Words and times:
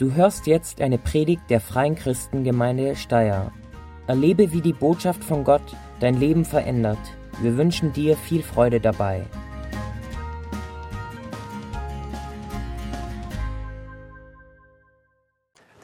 Du 0.00 0.14
hörst 0.14 0.46
jetzt 0.46 0.80
eine 0.80 0.96
Predigt 0.96 1.42
der 1.50 1.60
Freien 1.60 1.94
Christengemeinde 1.94 2.96
Steyr. 2.96 3.52
Erlebe, 4.06 4.50
wie 4.50 4.62
die 4.62 4.72
Botschaft 4.72 5.22
von 5.22 5.44
Gott 5.44 5.76
dein 6.00 6.14
Leben 6.14 6.46
verändert. 6.46 6.96
Wir 7.42 7.58
wünschen 7.58 7.92
dir 7.92 8.16
viel 8.16 8.42
Freude 8.42 8.80
dabei. 8.80 9.26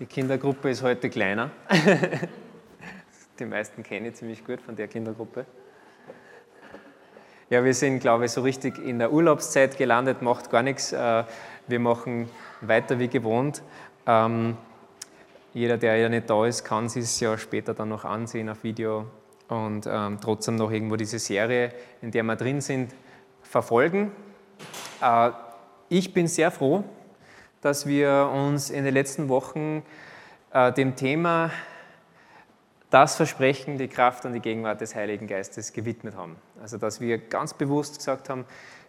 Die 0.00 0.06
Kindergruppe 0.06 0.70
ist 0.70 0.82
heute 0.82 1.10
kleiner. 1.10 1.50
Die 3.38 3.44
meisten 3.44 3.82
kenne 3.82 4.08
ich 4.08 4.14
ziemlich 4.14 4.42
gut 4.42 4.62
von 4.62 4.76
der 4.76 4.88
Kindergruppe. 4.88 5.44
Ja, 7.50 7.62
wir 7.62 7.74
sind, 7.74 8.00
glaube 8.00 8.24
ich, 8.24 8.32
so 8.32 8.40
richtig 8.40 8.78
in 8.78 8.98
der 8.98 9.12
Urlaubszeit 9.12 9.76
gelandet, 9.76 10.22
macht 10.22 10.50
gar 10.50 10.62
nichts. 10.62 10.92
Äh, 10.92 11.24
wir 11.68 11.80
machen 11.80 12.30
weiter 12.62 12.98
wie 12.98 13.08
gewohnt. 13.08 13.62
Ähm, 14.07 14.57
jeder, 15.53 15.79
der 15.79 15.96
ja 15.96 16.08
nicht 16.08 16.29
da 16.29 16.46
ist, 16.46 16.64
kann 16.64 16.89
sich 16.89 17.04
es 17.04 17.21
ja 17.21 17.36
später 17.39 17.75
dann 17.75 17.89
noch 17.89 18.04
ansehen 18.04 18.49
auf 18.49 18.63
Video 18.63 19.07
und 19.49 19.86
ähm, 19.90 20.18
trotzdem 20.21 20.57
noch 20.57 20.71
irgendwo 20.71 20.96
diese 20.96 21.18
Serie, 21.18 21.72
in 22.03 22.11
der 22.11 22.22
wir 22.25 22.36
drin 22.36 22.61
sind, 22.61 22.94
verfolgen. 23.43 24.13
Äh, 25.00 25.30
ich 25.89 26.13
bin 26.13 26.29
sehr 26.29 26.50
froh, 26.50 26.85
dass 27.61 27.86
wir 27.86 28.30
uns 28.32 28.71
in 28.71 28.85
den 28.85 28.94
letzten 28.94 29.29
Wochen 29.29 29.82
äh, 30.52 30.72
dem 30.72 30.94
Thema 30.96 31.50
das 32.91 33.16
Versprechen, 33.16 33.78
die 33.78 33.88
Kraft 33.88 34.25
und 34.25 34.33
die 34.33 34.41
Gegenwart 34.41 34.80
des 34.80 34.94
Heiligen 34.94 35.27
Geistes 35.27 35.72
gewidmet 35.72 36.14
haben. 36.16 36.36
Also 36.61 36.78
dass 36.78 37.00
wir 37.00 37.19
ganz 37.19 37.55
bewusst 37.55 37.98
gesagt 37.98 38.28
haben, 38.28 38.44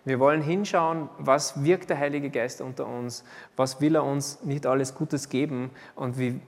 wir 0.07 0.19
wollen 0.19 0.41
hinschauen, 0.41 1.09
was 1.17 1.63
wirkt 1.63 1.89
der 1.89 1.99
Heilige 1.99 2.29
Geist 2.29 2.61
unter 2.61 2.87
uns, 2.87 3.25
was 3.57 3.81
will 3.81 3.95
er 3.95 4.05
uns 4.05 4.41
nicht 4.43 4.65
alles 4.65 4.95
Gutes 4.95 5.27
geben 5.27 5.69
und 5.95 6.17
wie, 6.17 6.39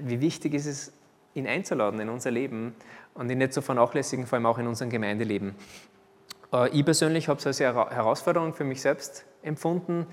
wie 0.00 0.20
wichtig 0.20 0.54
ist 0.54 0.66
es, 0.66 0.92
ihn 1.34 1.48
einzuladen 1.48 1.98
in 1.98 2.08
unser 2.08 2.30
Leben 2.30 2.74
und 3.14 3.28
ihn 3.30 3.38
nicht 3.38 3.52
zu 3.52 3.62
vernachlässigen, 3.62 4.26
vor 4.26 4.36
allem 4.36 4.46
auch 4.46 4.58
in 4.58 4.68
unserem 4.68 4.90
Gemeindeleben. 4.90 5.56
Äh, 6.52 6.68
ich 6.70 6.84
persönlich 6.84 7.28
habe 7.28 7.40
es 7.40 7.46
als 7.46 7.58
Herausforderung 7.58 8.54
für 8.54 8.64
mich 8.64 8.80
selbst 8.80 9.24
empfunden, 9.42 10.06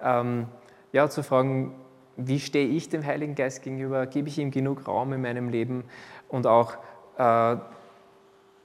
ähm, 0.00 0.46
ja, 0.92 1.10
zu 1.10 1.24
fragen, 1.24 1.74
wie 2.16 2.38
stehe 2.38 2.68
ich 2.68 2.88
dem 2.88 3.04
Heiligen 3.04 3.34
Geist 3.34 3.62
gegenüber, 3.62 4.06
gebe 4.06 4.28
ich 4.28 4.38
ihm 4.38 4.52
genug 4.52 4.86
Raum 4.86 5.12
in 5.12 5.22
meinem 5.22 5.48
Leben 5.48 5.84
und 6.28 6.46
auch 6.46 6.74
äh, 7.18 7.56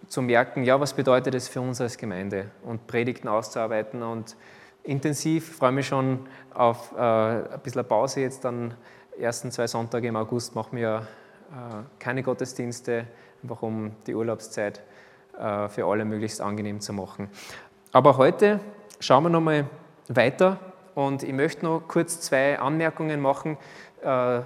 zu 0.08 0.22
merken, 0.22 0.64
ja, 0.64 0.80
was 0.80 0.94
bedeutet 0.94 1.36
es 1.36 1.48
für 1.48 1.62
uns 1.62 1.82
als 1.82 1.98
Gemeinde 1.98 2.52
und 2.64 2.88
Predigten 2.88 3.28
auszuarbeiten 3.28 4.04
und 4.04 4.36
intensiv, 4.84 5.50
ich 5.50 5.56
freue 5.56 5.72
mich 5.72 5.88
schon 5.88 6.28
auf 6.54 6.94
äh, 6.96 7.00
ein 7.00 7.60
bisschen 7.64 7.86
Pause 7.86 8.22
jetzt, 8.22 8.46
dann 8.46 8.76
ersten 9.20 9.52
zwei 9.52 9.68
Sonntage 9.68 10.08
im 10.08 10.16
August 10.16 10.56
machen 10.56 10.78
wir 10.78 11.08
äh, 11.52 11.84
keine 12.00 12.24
Gottesdienste, 12.24 13.08
einfach 13.42 13.62
um 13.62 13.92
die 14.08 14.16
Urlaubszeit 14.16 14.82
äh, 15.40 15.68
für 15.70 15.86
alle 15.86 16.06
möglichst 16.06 16.42
angenehm 16.42 16.80
zu 16.80 16.94
machen. 16.94 17.30
Aber 17.92 18.18
heute 18.18 18.60
schauen 19.00 19.24
wir 19.24 19.30
nochmal 19.30 19.66
weiter 20.08 20.60
und 20.94 21.24
ich 21.24 21.34
möchte 21.34 21.66
noch 21.66 21.82
kurz 21.88 22.22
zwei 22.22 22.60
Anmerkungen 22.60 23.22
machen. 23.22 23.58
Äh, 24.02 24.42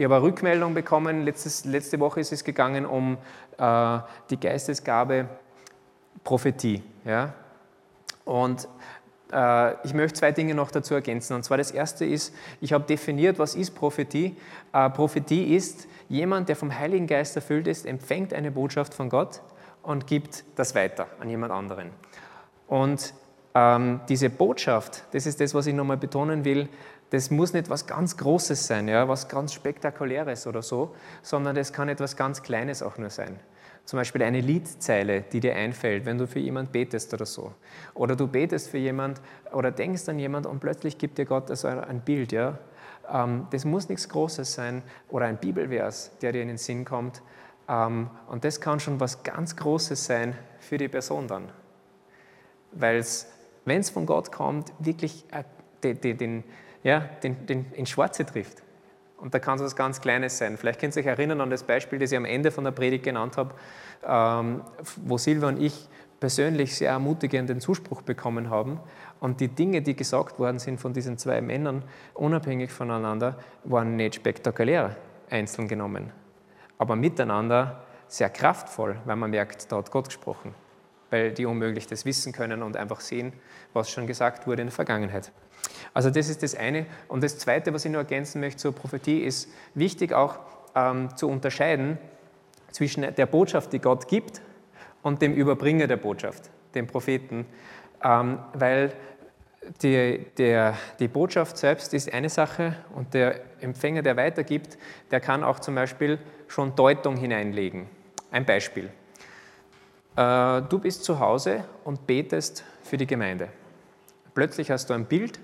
ich 0.00 0.04
habe 0.04 0.14
eine 0.14 0.24
Rückmeldung 0.24 0.72
bekommen, 0.72 1.26
letztes, 1.26 1.66
letzte 1.66 2.00
Woche 2.00 2.20
ist 2.20 2.32
es 2.32 2.42
gegangen 2.42 2.86
um 2.86 3.18
äh, 3.58 3.98
die 4.30 4.40
Geistesgabe 4.40 5.28
Prophetie. 6.24 6.82
Ja? 7.04 7.34
Und 8.24 8.66
äh, 9.30 9.74
ich 9.84 9.92
möchte 9.92 10.20
zwei 10.20 10.32
Dinge 10.32 10.54
noch 10.54 10.70
dazu 10.70 10.94
ergänzen. 10.94 11.34
Und 11.34 11.42
zwar 11.42 11.58
das 11.58 11.70
erste 11.70 12.06
ist, 12.06 12.34
ich 12.62 12.72
habe 12.72 12.84
definiert, 12.84 13.38
was 13.38 13.54
ist 13.54 13.72
Prophetie. 13.72 14.38
Äh, 14.72 14.88
Prophetie 14.88 15.54
ist, 15.54 15.86
jemand, 16.08 16.48
der 16.48 16.56
vom 16.56 16.78
Heiligen 16.78 17.06
Geist 17.06 17.36
erfüllt 17.36 17.66
ist, 17.66 17.84
empfängt 17.84 18.32
eine 18.32 18.50
Botschaft 18.50 18.94
von 18.94 19.10
Gott 19.10 19.42
und 19.82 20.06
gibt 20.06 20.44
das 20.56 20.74
weiter 20.74 21.08
an 21.20 21.28
jemand 21.28 21.52
anderen. 21.52 21.90
Und 22.68 23.12
ähm, 23.54 24.00
diese 24.08 24.30
Botschaft, 24.30 25.04
das 25.12 25.26
ist 25.26 25.42
das, 25.42 25.52
was 25.52 25.66
ich 25.66 25.74
nochmal 25.74 25.98
betonen 25.98 26.46
will, 26.46 26.70
das 27.10 27.30
muss 27.30 27.52
nicht 27.52 27.68
was 27.68 27.86
ganz 27.86 28.16
Großes 28.16 28.66
sein, 28.66 28.88
ja, 28.88 29.08
was 29.08 29.28
ganz 29.28 29.52
Spektakuläres 29.52 30.46
oder 30.46 30.62
so, 30.62 30.94
sondern 31.22 31.56
das 31.56 31.72
kann 31.72 31.88
etwas 31.88 32.16
ganz 32.16 32.42
Kleines 32.42 32.82
auch 32.82 32.98
nur 32.98 33.10
sein. 33.10 33.38
Zum 33.84 33.98
Beispiel 33.98 34.22
eine 34.22 34.40
Liedzeile, 34.40 35.22
die 35.22 35.40
dir 35.40 35.56
einfällt, 35.56 36.04
wenn 36.04 36.16
du 36.16 36.28
für 36.28 36.38
jemand 36.38 36.70
betest 36.70 37.12
oder 37.12 37.26
so. 37.26 37.52
Oder 37.94 38.14
du 38.14 38.28
betest 38.28 38.68
für 38.68 38.78
jemand 38.78 39.20
oder 39.52 39.72
denkst 39.72 40.08
an 40.08 40.18
jemand 40.18 40.46
und 40.46 40.60
plötzlich 40.60 40.96
gibt 40.98 41.18
dir 41.18 41.24
Gott 41.24 41.50
also 41.50 41.66
ein 41.66 42.00
Bild. 42.00 42.30
Ja? 42.30 42.58
Ähm, 43.12 43.48
das 43.50 43.64
muss 43.64 43.88
nichts 43.88 44.08
Großes 44.08 44.54
sein 44.54 44.82
oder 45.08 45.26
ein 45.26 45.38
Bibelvers, 45.38 46.12
der 46.22 46.30
dir 46.30 46.42
in 46.42 46.48
den 46.48 46.58
Sinn 46.58 46.84
kommt. 46.84 47.22
Ähm, 47.68 48.10
und 48.28 48.44
das 48.44 48.60
kann 48.60 48.78
schon 48.78 49.00
was 49.00 49.24
ganz 49.24 49.56
Großes 49.56 50.04
sein 50.04 50.36
für 50.60 50.78
die 50.78 50.88
Person 50.88 51.26
dann. 51.26 51.50
Weil 52.70 52.98
es, 52.98 53.26
wenn 53.64 53.80
es 53.80 53.90
von 53.90 54.06
Gott 54.06 54.30
kommt, 54.30 54.72
wirklich 54.78 55.24
äh, 55.32 55.42
den, 55.82 56.18
den 56.18 56.44
ja, 56.82 57.00
den, 57.22 57.46
den 57.46 57.72
ins 57.72 57.90
Schwarze 57.90 58.24
trifft. 58.24 58.62
Und 59.18 59.34
da 59.34 59.38
kann 59.38 59.56
es 59.56 59.64
was 59.64 59.76
ganz 59.76 60.00
Kleines 60.00 60.38
sein. 60.38 60.56
Vielleicht 60.56 60.80
könnt 60.80 60.96
ihr 60.96 61.00
euch 61.00 61.06
erinnern 61.06 61.40
an 61.42 61.50
das 61.50 61.62
Beispiel, 61.62 61.98
das 61.98 62.10
ich 62.10 62.16
am 62.16 62.24
Ende 62.24 62.50
von 62.50 62.64
der 62.64 62.70
Predigt 62.70 63.04
genannt 63.04 63.36
habe, 63.36 63.54
ähm, 64.06 64.62
wo 64.96 65.18
Silva 65.18 65.48
und 65.48 65.60
ich 65.60 65.88
persönlich 66.20 66.76
sehr 66.76 66.90
ermutigenden 66.90 67.60
Zuspruch 67.60 68.02
bekommen 68.02 68.50
haben. 68.50 68.80
Und 69.18 69.40
die 69.40 69.48
Dinge, 69.48 69.82
die 69.82 69.96
gesagt 69.96 70.38
worden 70.38 70.58
sind 70.58 70.80
von 70.80 70.92
diesen 70.92 71.18
zwei 71.18 71.40
Männern, 71.40 71.82
unabhängig 72.14 72.70
voneinander, 72.70 73.38
waren 73.64 73.96
nicht 73.96 74.14
spektakulär 74.14 74.96
einzeln 75.30 75.68
genommen, 75.68 76.12
aber 76.78 76.96
miteinander 76.96 77.84
sehr 78.08 78.30
kraftvoll, 78.30 78.96
weil 79.04 79.16
man 79.16 79.30
merkt, 79.30 79.70
da 79.70 79.76
hat 79.76 79.90
Gott 79.90 80.06
gesprochen, 80.06 80.54
weil 81.10 81.32
die 81.32 81.46
unmöglich 81.46 81.86
das 81.86 82.04
wissen 82.04 82.32
können 82.32 82.62
und 82.62 82.76
einfach 82.76 83.00
sehen, 83.00 83.32
was 83.72 83.90
schon 83.90 84.06
gesagt 84.06 84.46
wurde 84.46 84.62
in 84.62 84.68
der 84.68 84.74
Vergangenheit. 84.74 85.32
Also 85.92 86.10
das 86.10 86.28
ist 86.28 86.42
das 86.42 86.54
eine. 86.54 86.86
Und 87.08 87.22
das 87.22 87.38
Zweite, 87.38 87.72
was 87.74 87.84
ich 87.84 87.90
nur 87.90 88.00
ergänzen 88.00 88.40
möchte 88.40 88.58
zur 88.58 88.74
Prophetie, 88.74 89.20
ist 89.20 89.48
wichtig 89.74 90.12
auch 90.12 90.38
ähm, 90.74 91.16
zu 91.16 91.28
unterscheiden 91.28 91.98
zwischen 92.70 93.14
der 93.14 93.26
Botschaft, 93.26 93.72
die 93.72 93.80
Gott 93.80 94.06
gibt, 94.06 94.40
und 95.02 95.22
dem 95.22 95.34
Überbringer 95.34 95.86
der 95.86 95.96
Botschaft, 95.96 96.50
dem 96.74 96.86
Propheten, 96.86 97.46
ähm, 98.02 98.38
weil 98.54 98.92
die, 99.82 100.26
der, 100.36 100.76
die 100.98 101.08
Botschaft 101.08 101.56
selbst 101.56 101.92
ist 101.94 102.12
eine 102.12 102.28
Sache 102.28 102.76
und 102.94 103.12
der 103.14 103.40
Empfänger, 103.60 104.02
der 104.02 104.16
weitergibt, 104.16 104.78
der 105.10 105.20
kann 105.20 105.44
auch 105.44 105.60
zum 105.60 105.74
Beispiel 105.74 106.18
schon 106.48 106.74
Deutung 106.74 107.16
hineinlegen. 107.16 107.86
Ein 108.30 108.46
Beispiel. 108.46 108.90
Äh, 110.16 110.62
du 110.62 110.78
bist 110.78 111.04
zu 111.04 111.20
Hause 111.20 111.64
und 111.84 112.06
betest 112.06 112.64
für 112.82 112.96
die 112.96 113.06
Gemeinde. 113.06 113.48
Plötzlich 114.34 114.70
hast 114.70 114.88
du 114.88 114.94
ein 114.94 115.06
Bild 115.06 115.38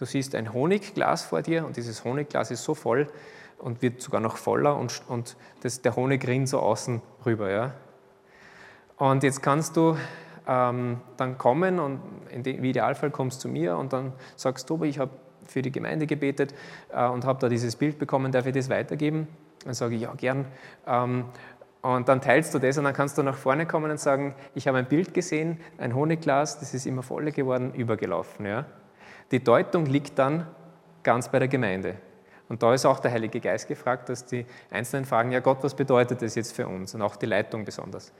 Du 0.00 0.06
siehst 0.06 0.34
ein 0.34 0.54
Honigglas 0.54 1.24
vor 1.24 1.42
dir 1.42 1.66
und 1.66 1.76
dieses 1.76 2.04
Honigglas 2.04 2.50
ist 2.50 2.64
so 2.64 2.74
voll 2.74 3.06
und 3.58 3.82
wird 3.82 4.00
sogar 4.00 4.22
noch 4.22 4.38
voller 4.38 4.74
und, 4.76 5.02
und 5.08 5.36
das, 5.60 5.82
der 5.82 5.94
Honig 5.94 6.26
rinnt 6.26 6.48
so 6.48 6.58
außen 6.58 7.02
rüber. 7.26 7.50
Ja? 7.50 7.74
Und 8.96 9.22
jetzt 9.22 9.42
kannst 9.42 9.76
du 9.76 9.98
ähm, 10.48 11.02
dann 11.18 11.36
kommen 11.36 11.78
und 11.78 12.00
im 12.30 12.64
Idealfall 12.64 13.10
kommst 13.10 13.40
du 13.40 13.48
zu 13.48 13.48
mir 13.48 13.76
und 13.76 13.92
dann 13.92 14.14
sagst 14.36 14.70
du, 14.70 14.82
ich 14.84 14.98
habe 14.98 15.10
für 15.46 15.60
die 15.60 15.70
Gemeinde 15.70 16.06
gebetet 16.06 16.54
äh, 16.94 17.06
und 17.06 17.26
habe 17.26 17.38
da 17.38 17.50
dieses 17.50 17.76
Bild 17.76 17.98
bekommen, 17.98 18.32
darf 18.32 18.46
ich 18.46 18.54
das 18.54 18.70
weitergeben? 18.70 19.28
Dann 19.66 19.74
sage 19.74 19.96
ich, 19.96 20.00
ja, 20.00 20.14
gern. 20.14 20.46
Ähm, 20.86 21.26
und 21.82 22.08
dann 22.08 22.22
teilst 22.22 22.54
du 22.54 22.58
das 22.58 22.78
und 22.78 22.84
dann 22.84 22.94
kannst 22.94 23.18
du 23.18 23.22
nach 23.22 23.36
vorne 23.36 23.66
kommen 23.66 23.90
und 23.90 24.00
sagen, 24.00 24.34
ich 24.54 24.66
habe 24.66 24.78
ein 24.78 24.86
Bild 24.86 25.12
gesehen, 25.12 25.60
ein 25.76 25.94
Honigglas, 25.94 26.58
das 26.58 26.72
ist 26.72 26.86
immer 26.86 27.02
voller 27.02 27.32
geworden, 27.32 27.74
übergelaufen. 27.74 28.46
Ja? 28.46 28.64
Die 29.30 29.42
Deutung 29.42 29.86
liegt 29.86 30.18
dann 30.18 30.46
ganz 31.02 31.28
bei 31.28 31.38
der 31.38 31.48
Gemeinde. 31.48 31.96
Und 32.48 32.62
da 32.62 32.74
ist 32.74 32.84
auch 32.84 32.98
der 32.98 33.12
Heilige 33.12 33.40
Geist 33.40 33.68
gefragt, 33.68 34.08
dass 34.08 34.26
die 34.26 34.44
Einzelnen 34.70 35.04
fragen, 35.04 35.30
ja 35.30 35.38
Gott, 35.38 35.58
was 35.62 35.74
bedeutet 35.74 36.20
das 36.20 36.34
jetzt 36.34 36.52
für 36.52 36.66
uns? 36.66 36.94
Und 36.94 37.02
auch 37.02 37.14
die 37.14 37.26
Leitung 37.26 37.64
besonders. 37.64 38.12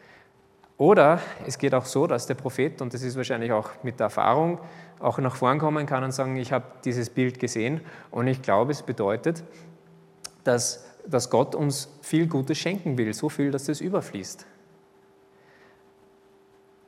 Oder 0.79 1.21
es 1.47 1.59
geht 1.59 1.75
auch 1.75 1.85
so, 1.85 2.07
dass 2.07 2.27
der 2.27 2.37
Prophet, 2.37 2.81
und 2.81 2.95
das 2.95 3.03
ist 3.03 3.17
wahrscheinlich 3.17 3.53
auch 3.53 3.71
mit 3.83 3.99
der 3.99 4.05
Erfahrung, 4.05 4.61
auch 4.99 5.19
nach 5.19 5.35
vorn 5.35 5.59
kommen 5.59 5.85
kann 5.85 6.05
und 6.05 6.13
sagen, 6.13 6.37
ich 6.37 6.53
habe 6.53 6.65
dieses 6.85 7.11
Bild 7.11 7.39
gesehen 7.39 7.81
und 8.11 8.29
ich 8.29 8.41
glaube, 8.41 8.73
es 8.73 8.83
bedeutet, 8.83 9.43
dass, 10.45 10.87
dass 11.07 11.29
Gott 11.29 11.55
uns 11.55 11.89
viel 12.01 12.29
Gutes 12.29 12.57
schenken 12.57 12.97
will, 12.97 13.13
so 13.13 13.29
viel, 13.29 13.51
dass 13.51 13.69
es 13.69 13.81
überfließt. 13.81 14.47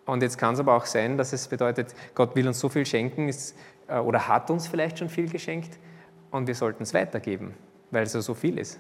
Und 0.07 0.23
jetzt 0.23 0.39
kann 0.39 0.55
es 0.55 0.61
aber 0.61 0.75
auch 0.75 0.87
sein, 0.87 1.17
dass 1.17 1.33
es 1.33 1.47
bedeutet, 1.47 1.95
Gott 2.15 2.35
will 2.35 2.49
uns 2.49 2.61
so 2.61 2.69
viel 2.69 2.87
schenken, 2.87 3.29
äh, 3.29 3.35
oder 4.01 4.29
hat 4.29 4.51
uns 4.51 4.67
vielleicht 4.67 4.99
schon 4.99 5.09
viel 5.09 5.29
geschenkt 5.29 5.79
und 6.31 6.47
wir 6.47 6.55
sollten 6.55 6.83
es 6.83 6.95
weitergeben, 6.95 7.55
weil 7.91 8.05
es 8.05 8.15
ja 8.15 8.21
so 8.21 8.35
viel 8.35 8.59
ist. 8.59 8.79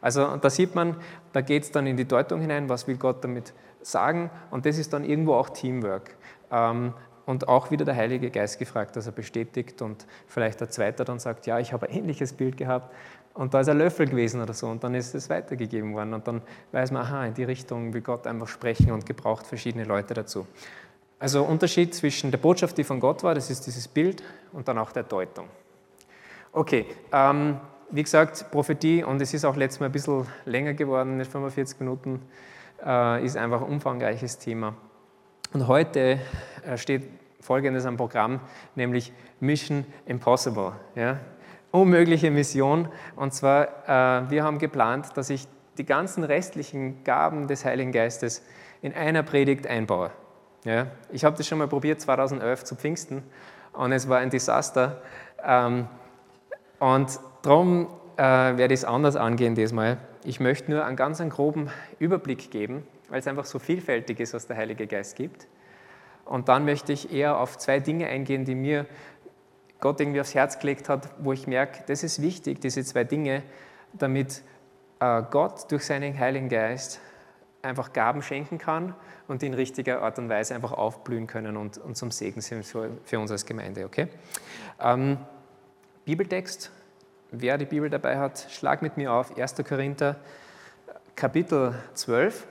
Also 0.00 0.36
da 0.36 0.50
sieht 0.50 0.74
man, 0.74 0.96
da 1.32 1.40
geht 1.40 1.64
es 1.64 1.70
dann 1.70 1.86
in 1.86 1.96
die 1.96 2.06
Deutung 2.06 2.40
hinein, 2.40 2.68
was 2.68 2.86
will 2.86 2.96
Gott 2.96 3.24
damit 3.24 3.52
sagen 3.82 4.30
und 4.50 4.66
das 4.66 4.78
ist 4.78 4.92
dann 4.92 5.04
irgendwo 5.04 5.34
auch 5.34 5.50
Teamwork. 5.50 6.16
Ähm, 6.50 6.94
und 7.26 7.48
auch 7.48 7.70
wieder 7.70 7.84
der 7.84 7.94
Heilige 7.94 8.30
Geist 8.30 8.58
gefragt, 8.58 8.96
dass 8.96 9.06
er 9.06 9.12
bestätigt 9.12 9.82
und 9.82 10.04
vielleicht 10.26 10.60
der 10.60 10.68
Zweite 10.68 11.04
dann 11.04 11.20
sagt, 11.20 11.46
ja, 11.46 11.60
ich 11.60 11.72
habe 11.72 11.88
ein 11.88 11.94
ähnliches 11.94 12.32
Bild 12.32 12.56
gehabt 12.56 12.92
und 13.34 13.54
da 13.54 13.60
ist 13.60 13.68
ein 13.68 13.78
Löffel 13.78 14.06
gewesen 14.06 14.42
oder 14.42 14.52
so 14.52 14.66
und 14.68 14.82
dann 14.82 14.94
ist 14.94 15.14
es 15.14 15.30
weitergegeben 15.30 15.94
worden 15.94 16.14
und 16.14 16.26
dann 16.26 16.42
weiß 16.72 16.90
man, 16.90 17.02
aha, 17.02 17.26
in 17.26 17.34
die 17.34 17.44
Richtung 17.44 17.94
will 17.94 18.00
Gott 18.00 18.26
einfach 18.26 18.48
sprechen 18.48 18.90
und 18.90 19.06
gebraucht 19.06 19.46
verschiedene 19.46 19.84
Leute 19.84 20.14
dazu. 20.14 20.46
Also 21.20 21.44
Unterschied 21.44 21.94
zwischen 21.94 22.30
der 22.30 22.38
Botschaft, 22.38 22.78
die 22.78 22.84
von 22.84 22.98
Gott 22.98 23.22
war, 23.22 23.34
das 23.34 23.50
ist 23.50 23.66
dieses 23.66 23.86
Bild, 23.86 24.22
und 24.52 24.66
dann 24.66 24.78
auch 24.78 24.90
der 24.90 25.02
Deutung. 25.02 25.48
Okay, 26.50 26.86
ähm, 27.12 27.60
wie 27.90 28.02
gesagt, 28.02 28.50
Prophetie, 28.50 29.04
und 29.04 29.20
es 29.20 29.34
ist 29.34 29.44
auch 29.44 29.54
letztes 29.54 29.80
Mal 29.80 29.86
ein 29.86 29.92
bisschen 29.92 30.26
länger 30.46 30.72
geworden, 30.72 31.18
nicht 31.18 31.30
45 31.30 31.78
Minuten, 31.78 32.22
äh, 32.84 33.22
ist 33.22 33.36
einfach 33.36 33.60
ein 33.60 33.68
umfangreiches 33.68 34.38
Thema. 34.38 34.74
Und 35.52 35.68
heute 35.68 36.20
äh, 36.64 36.78
steht 36.78 37.08
Folgendes 37.40 37.84
am 37.84 37.98
Programm, 37.98 38.40
nämlich 38.74 39.12
Mission 39.40 39.84
Impossible. 40.06 40.72
Ja? 40.94 41.18
Unmögliche 41.70 42.30
Mission. 42.30 42.88
Und 43.14 43.34
zwar, 43.34 43.66
äh, 43.86 44.30
wir 44.30 44.42
haben 44.42 44.58
geplant, 44.58 45.08
dass 45.16 45.28
ich 45.28 45.46
die 45.76 45.84
ganzen 45.84 46.24
restlichen 46.24 47.04
Gaben 47.04 47.46
des 47.46 47.66
Heiligen 47.66 47.92
Geistes 47.92 48.42
in 48.80 48.94
einer 48.94 49.22
Predigt 49.22 49.66
einbaue. 49.66 50.10
Ja? 50.64 50.86
Ich 51.10 51.24
habe 51.24 51.36
das 51.36 51.46
schon 51.46 51.58
mal 51.58 51.68
probiert 51.68 52.00
2011 52.00 52.64
zu 52.64 52.76
Pfingsten 52.76 53.22
und 53.72 53.92
es 53.92 54.08
war 54.08 54.18
ein 54.18 54.30
Desaster. 54.30 55.00
Ähm, 55.44 55.88
und 56.78 57.20
darum 57.42 57.88
äh, 58.16 58.22
werde 58.22 58.74
ich 58.74 58.80
es 58.80 58.84
anders 58.84 59.16
angehen 59.16 59.54
diesmal. 59.54 59.98
Ich 60.24 60.40
möchte 60.40 60.70
nur 60.70 60.84
einen 60.84 60.96
ganz 60.96 61.20
einen 61.20 61.30
groben 61.30 61.70
Überblick 61.98 62.50
geben, 62.50 62.86
weil 63.08 63.20
es 63.20 63.26
einfach 63.26 63.46
so 63.46 63.58
vielfältig 63.58 64.20
ist, 64.20 64.34
was 64.34 64.46
der 64.46 64.56
Heilige 64.56 64.86
Geist 64.86 65.16
gibt. 65.16 65.46
Und 66.24 66.48
dann 66.48 66.64
möchte 66.64 66.92
ich 66.92 67.12
eher 67.12 67.38
auf 67.38 67.58
zwei 67.58 67.80
Dinge 67.80 68.06
eingehen, 68.06 68.44
die 68.44 68.54
mir 68.54 68.86
Gott 69.80 70.00
irgendwie 70.00 70.20
aufs 70.20 70.34
Herz 70.34 70.58
gelegt 70.58 70.88
hat, 70.88 71.08
wo 71.18 71.32
ich 71.32 71.46
merke, 71.46 71.82
das 71.86 72.02
ist 72.02 72.20
wichtig, 72.20 72.60
diese 72.60 72.84
zwei 72.84 73.04
Dinge, 73.04 73.42
damit 73.94 74.42
äh, 75.00 75.22
Gott 75.30 75.70
durch 75.72 75.86
seinen 75.86 76.18
Heiligen 76.18 76.48
Geist 76.48 77.00
einfach 77.62 77.92
Gaben 77.92 78.22
schenken 78.22 78.58
kann 78.58 78.94
und 79.28 79.42
die 79.42 79.46
in 79.46 79.54
richtiger 79.54 80.02
Art 80.02 80.18
und 80.18 80.28
Weise 80.28 80.54
einfach 80.54 80.72
aufblühen 80.72 81.26
können 81.26 81.56
und, 81.56 81.78
und 81.78 81.96
zum 81.96 82.10
Segen 82.10 82.40
sind 82.40 82.64
für, 82.64 82.90
für 83.04 83.18
uns 83.18 83.30
als 83.30 83.44
Gemeinde. 83.44 83.84
Okay? 83.84 84.08
Ähm, 84.80 85.18
Bibeltext, 86.04 86.70
wer 87.30 87.58
die 87.58 87.66
Bibel 87.66 87.90
dabei 87.90 88.18
hat, 88.18 88.46
schlag 88.50 88.82
mit 88.82 88.96
mir 88.96 89.12
auf 89.12 89.36
1. 89.36 89.56
Korinther 89.68 90.16
Kapitel 91.14 91.74
12. 91.94 92.46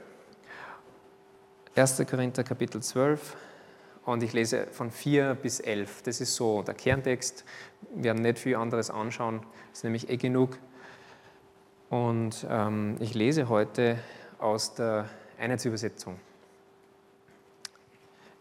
1. 1.76 2.04
Korinther 2.10 2.44
Kapitel 2.44 2.82
12 2.82 3.36
und 4.06 4.24
ich 4.24 4.34
lese 4.34 4.68
von 4.68 4.92
4 4.92 5.36
bis 5.36 5.60
11. 5.60 6.04
Das 6.04 6.22
ist 6.22 6.36
so 6.36 6.62
der 6.62 6.76
Kerntext. 6.76 7.46
Wir 7.96 8.06
werden 8.06 8.22
nicht 8.22 8.40
viel 8.40 8.56
anderes 8.56 8.90
anschauen, 8.90 9.42
ist 9.74 9.84
nämlich 9.84 10.10
eh 10.10 10.18
genug. 10.18 10.58
Und 11.90 12.46
ähm, 12.50 12.96
ich 13.00 13.16
lese 13.16 13.50
heute 13.50 13.98
aus 14.40 14.74
der 14.74 15.10
Einheitsübersetzung. 15.38 16.20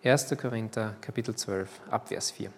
1. 0.04 0.36
Korinther 0.40 0.94
Kapitel 1.00 1.34
12, 1.34 1.80
Abvers 1.90 2.30
4. 2.30 2.50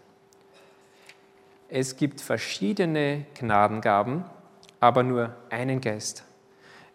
Es 1.69 1.97
gibt 1.97 2.21
verschiedene 2.21 3.27
Gnadengaben, 3.35 4.25
aber 4.79 5.03
nur 5.03 5.35
einen 5.49 5.81
Geist. 5.81 6.25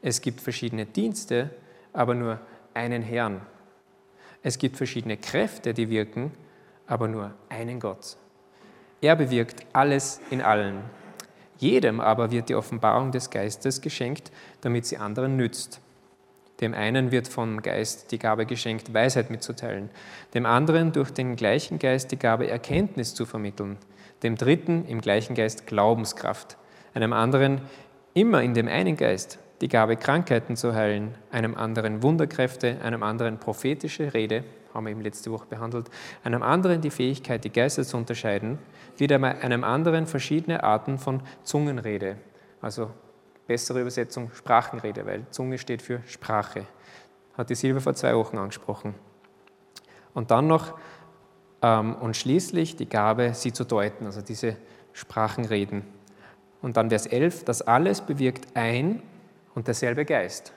Es 0.01 0.21
gibt 0.21 0.41
verschiedene 0.41 0.85
Dienste, 0.85 1.49
aber 1.93 2.13
nur 2.13 2.39
einen 2.73 3.01
Herrn. 3.01 3.41
Es 4.43 4.59
gibt 4.59 4.77
verschiedene 4.77 5.17
Kräfte, 5.17 5.73
die 5.73 5.89
wirken, 5.89 6.31
aber 6.85 7.07
nur 7.07 7.33
einen 7.49 7.79
Gott. 7.79 8.17
Er 9.01 9.15
bewirkt 9.15 9.65
alles 9.73 10.21
in 10.29 10.41
allen. 10.41 10.83
Jedem 11.57 11.99
aber 11.99 12.31
wird 12.31 12.49
die 12.49 12.55
Offenbarung 12.55 13.11
des 13.11 13.29
Geistes 13.29 13.81
geschenkt, 13.81 14.31
damit 14.61 14.85
sie 14.85 14.97
anderen 14.97 15.37
nützt. 15.37 15.79
Dem 16.61 16.73
einen 16.73 17.11
wird 17.11 17.27
vom 17.27 17.61
Geist 17.61 18.11
die 18.11 18.19
Gabe 18.19 18.45
geschenkt, 18.45 18.93
Weisheit 18.93 19.29
mitzuteilen, 19.29 19.89
dem 20.33 20.45
anderen 20.45 20.91
durch 20.93 21.11
den 21.11 21.35
gleichen 21.35 21.79
Geist 21.79 22.11
die 22.11 22.19
Gabe, 22.19 22.47
Erkenntnis 22.47 23.13
zu 23.13 23.25
vermitteln, 23.25 23.77
dem 24.23 24.35
dritten 24.35 24.85
im 24.85 25.01
gleichen 25.01 25.35
Geist 25.35 25.67
Glaubenskraft, 25.67 26.57
einem 26.93 27.13
anderen 27.13 27.61
immer 28.13 28.41
in 28.41 28.53
dem 28.53 28.67
einen 28.67 28.95
Geist 28.95 29.39
die 29.61 29.67
Gabe, 29.69 29.95
Krankheiten 29.95 30.55
zu 30.55 30.75
heilen, 30.75 31.15
einem 31.31 31.55
anderen 31.55 32.03
Wunderkräfte, 32.03 32.77
einem 32.81 33.03
anderen 33.03 33.39
prophetische 33.39 34.13
Rede, 34.13 34.43
haben 34.73 34.85
wir 34.85 34.91
eben 34.91 35.01
letzte 35.01 35.31
Woche 35.31 35.45
behandelt, 35.47 35.89
einem 36.23 36.43
anderen 36.43 36.81
die 36.81 36.89
Fähigkeit, 36.89 37.43
die 37.43 37.51
Geister 37.51 37.83
zu 37.83 37.95
unterscheiden, 37.95 38.59
wieder 38.97 39.21
einem 39.23 39.63
anderen 39.63 40.07
verschiedene 40.07 40.63
Arten 40.63 40.97
von 40.97 41.21
Zungenrede, 41.43 42.17
also 42.61 42.91
bessere 43.47 43.81
Übersetzung 43.81 44.31
Sprachenrede, 44.33 45.05
weil 45.05 45.25
Zunge 45.29 45.57
steht 45.57 45.81
für 45.81 46.01
Sprache. 46.07 46.65
Hat 47.37 47.49
die 47.49 47.55
Silber 47.55 47.81
vor 47.81 47.93
zwei 47.93 48.15
Wochen 48.15 48.37
angesprochen. 48.37 48.95
Und 50.13 50.31
dann 50.31 50.47
noch, 50.47 50.77
ähm, 51.61 51.95
und 51.95 52.15
schließlich 52.15 52.75
die 52.75 52.87
Gabe, 52.87 53.33
sie 53.33 53.53
zu 53.53 53.65
deuten, 53.65 54.05
also 54.05 54.21
diese 54.21 54.55
Sprachenreden. 54.93 55.83
Und 56.61 56.77
dann 56.77 56.89
Vers 56.89 57.05
11, 57.05 57.43
das 57.43 57.61
alles 57.61 58.01
bewirkt 58.01 58.55
ein 58.55 59.03
und 59.53 59.67
derselbe 59.67 60.05
Geist. 60.05 60.53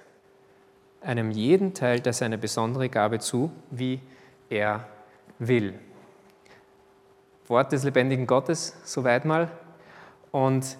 Einem 1.01 1.31
jeden 1.31 1.75
teilt 1.75 2.07
er 2.07 2.13
seine 2.13 2.39
besondere 2.39 2.89
Gabe 2.89 3.19
zu, 3.19 3.51
wie 3.71 4.01
er 4.49 4.87
will. 5.39 5.75
Wort 7.49 7.73
des 7.73 7.85
lebendigen 7.85 8.27
Gottes, 8.27 8.77
soweit 8.85 9.25
mal. 9.25 9.51
Und 10.33 10.79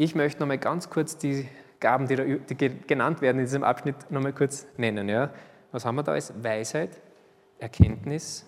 ich 0.00 0.14
möchte 0.14 0.40
nochmal 0.40 0.56
ganz 0.56 0.88
kurz 0.88 1.18
die 1.18 1.46
Gaben, 1.78 2.08
die, 2.08 2.16
da, 2.16 2.24
die 2.24 2.68
genannt 2.86 3.20
werden 3.20 3.38
in 3.38 3.44
diesem 3.44 3.62
Abschnitt, 3.62 4.10
nochmal 4.10 4.32
kurz 4.32 4.66
nennen. 4.78 5.10
Ja? 5.10 5.28
Was 5.72 5.84
haben 5.84 5.96
wir 5.96 6.02
da 6.02 6.12
als 6.12 6.32
Weisheit, 6.42 6.98
Erkenntnis, 7.58 8.46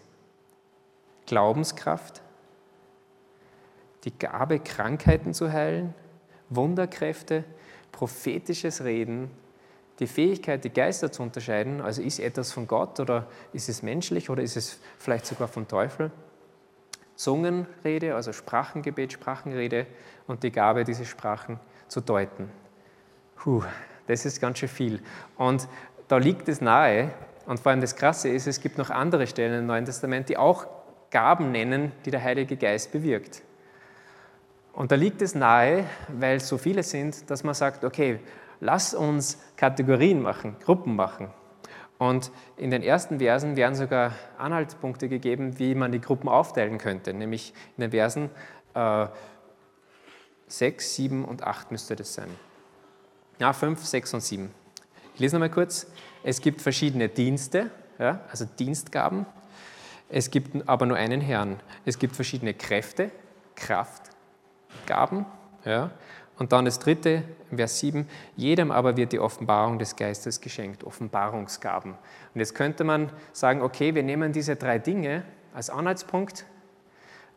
Glaubenskraft, 1.26 2.22
die 4.04 4.18
Gabe, 4.18 4.60
Krankheiten 4.60 5.34
zu 5.34 5.52
heilen, 5.52 5.94
Wunderkräfte, 6.48 7.44
prophetisches 7.92 8.82
Reden, 8.82 9.30
die 9.98 10.06
Fähigkeit, 10.06 10.64
die 10.64 10.70
Geister 10.72 11.12
zu 11.12 11.22
unterscheiden, 11.22 11.82
also 11.82 12.00
ist 12.00 12.18
etwas 12.18 12.50
von 12.50 12.66
Gott 12.66 12.98
oder 12.98 13.26
ist 13.52 13.68
es 13.68 13.82
menschlich 13.82 14.30
oder 14.30 14.42
ist 14.42 14.56
es 14.56 14.80
vielleicht 14.98 15.26
sogar 15.26 15.48
vom 15.48 15.68
Teufel, 15.68 16.12
Zungenrede, 17.22 18.16
also 18.16 18.32
Sprachengebet, 18.32 19.12
Sprachenrede 19.12 19.86
und 20.26 20.42
die 20.42 20.50
Gabe, 20.50 20.82
diese 20.82 21.04
Sprachen 21.04 21.60
zu 21.86 22.00
deuten. 22.00 22.50
Puh, 23.36 23.62
das 24.08 24.26
ist 24.26 24.40
ganz 24.40 24.58
schön 24.58 24.68
viel. 24.68 25.00
Und 25.36 25.68
da 26.08 26.16
liegt 26.16 26.48
es 26.48 26.60
nahe, 26.60 27.12
und 27.46 27.60
vor 27.60 27.70
allem 27.70 27.80
das 27.80 27.94
Krasse 27.94 28.28
ist, 28.28 28.48
es 28.48 28.60
gibt 28.60 28.76
noch 28.76 28.90
andere 28.90 29.28
Stellen 29.28 29.60
im 29.60 29.66
Neuen 29.66 29.84
Testament, 29.84 30.28
die 30.30 30.36
auch 30.36 30.66
Gaben 31.12 31.52
nennen, 31.52 31.92
die 32.04 32.10
der 32.10 32.24
Heilige 32.24 32.56
Geist 32.56 32.90
bewirkt. 32.90 33.42
Und 34.72 34.90
da 34.90 34.96
liegt 34.96 35.22
es 35.22 35.36
nahe, 35.36 35.84
weil 36.08 36.40
so 36.40 36.58
viele 36.58 36.82
sind, 36.82 37.30
dass 37.30 37.44
man 37.44 37.54
sagt, 37.54 37.84
okay, 37.84 38.18
lass 38.58 38.94
uns 38.94 39.40
Kategorien 39.56 40.22
machen, 40.22 40.56
Gruppen 40.64 40.96
machen. 40.96 41.30
Und 42.02 42.32
in 42.56 42.72
den 42.72 42.82
ersten 42.82 43.20
Versen 43.20 43.54
werden 43.54 43.76
sogar 43.76 44.10
Anhaltspunkte 44.36 45.08
gegeben, 45.08 45.60
wie 45.60 45.76
man 45.76 45.92
die 45.92 46.00
Gruppen 46.00 46.28
aufteilen 46.28 46.78
könnte, 46.78 47.14
nämlich 47.14 47.54
in 47.76 47.82
den 47.82 47.90
Versen 47.92 48.28
äh, 48.74 49.06
6, 50.48 50.96
7 50.96 51.24
und 51.24 51.44
8 51.44 51.70
müsste 51.70 51.94
das 51.94 52.12
sein. 52.12 52.26
Ja, 53.38 53.52
5, 53.52 53.84
6 53.84 54.14
und 54.14 54.20
7. 54.20 54.50
Ich 55.14 55.20
lese 55.20 55.36
nochmal 55.36 55.50
kurz. 55.50 55.86
Es 56.24 56.40
gibt 56.40 56.60
verschiedene 56.60 57.08
Dienste, 57.08 57.70
ja, 58.00 58.22
also 58.28 58.46
Dienstgaben. 58.46 59.24
Es 60.08 60.32
gibt 60.32 60.68
aber 60.68 60.86
nur 60.86 60.96
einen 60.96 61.20
Herrn. 61.20 61.60
Es 61.84 62.00
gibt 62.00 62.16
verschiedene 62.16 62.52
Kräfte, 62.52 63.12
Kraftgaben. 63.54 65.24
Ja. 65.64 65.92
Und 66.38 66.52
dann 66.52 66.64
das 66.64 66.78
dritte, 66.78 67.22
Vers 67.54 67.78
7, 67.80 68.08
jedem 68.36 68.70
aber 68.70 68.96
wird 68.96 69.12
die 69.12 69.20
Offenbarung 69.20 69.78
des 69.78 69.96
Geistes 69.96 70.40
geschenkt, 70.40 70.82
Offenbarungsgaben. 70.84 71.92
Und 71.92 72.40
jetzt 72.40 72.54
könnte 72.54 72.84
man 72.84 73.10
sagen, 73.32 73.62
okay, 73.62 73.94
wir 73.94 74.02
nehmen 74.02 74.32
diese 74.32 74.56
drei 74.56 74.78
Dinge 74.78 75.24
als 75.54 75.70
Anhaltspunkt 75.70 76.46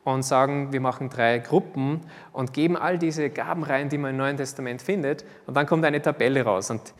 und 0.05 0.23
sagen, 0.23 0.71
wir 0.71 0.79
machen 0.79 1.09
drei 1.09 1.39
Gruppen 1.39 2.01
und 2.31 2.53
geben 2.53 2.77
all 2.77 2.97
diese 2.97 3.29
Gaben 3.29 3.63
rein, 3.63 3.89
die 3.89 3.97
man 3.97 4.11
im 4.11 4.17
Neuen 4.17 4.37
Testament 4.37 4.81
findet, 4.81 5.25
und 5.45 5.57
dann 5.57 5.65
kommt 5.65 5.83
eine 5.83 6.01
Tabelle 6.01 6.43
raus. 6.43 6.69
Und 6.69 6.93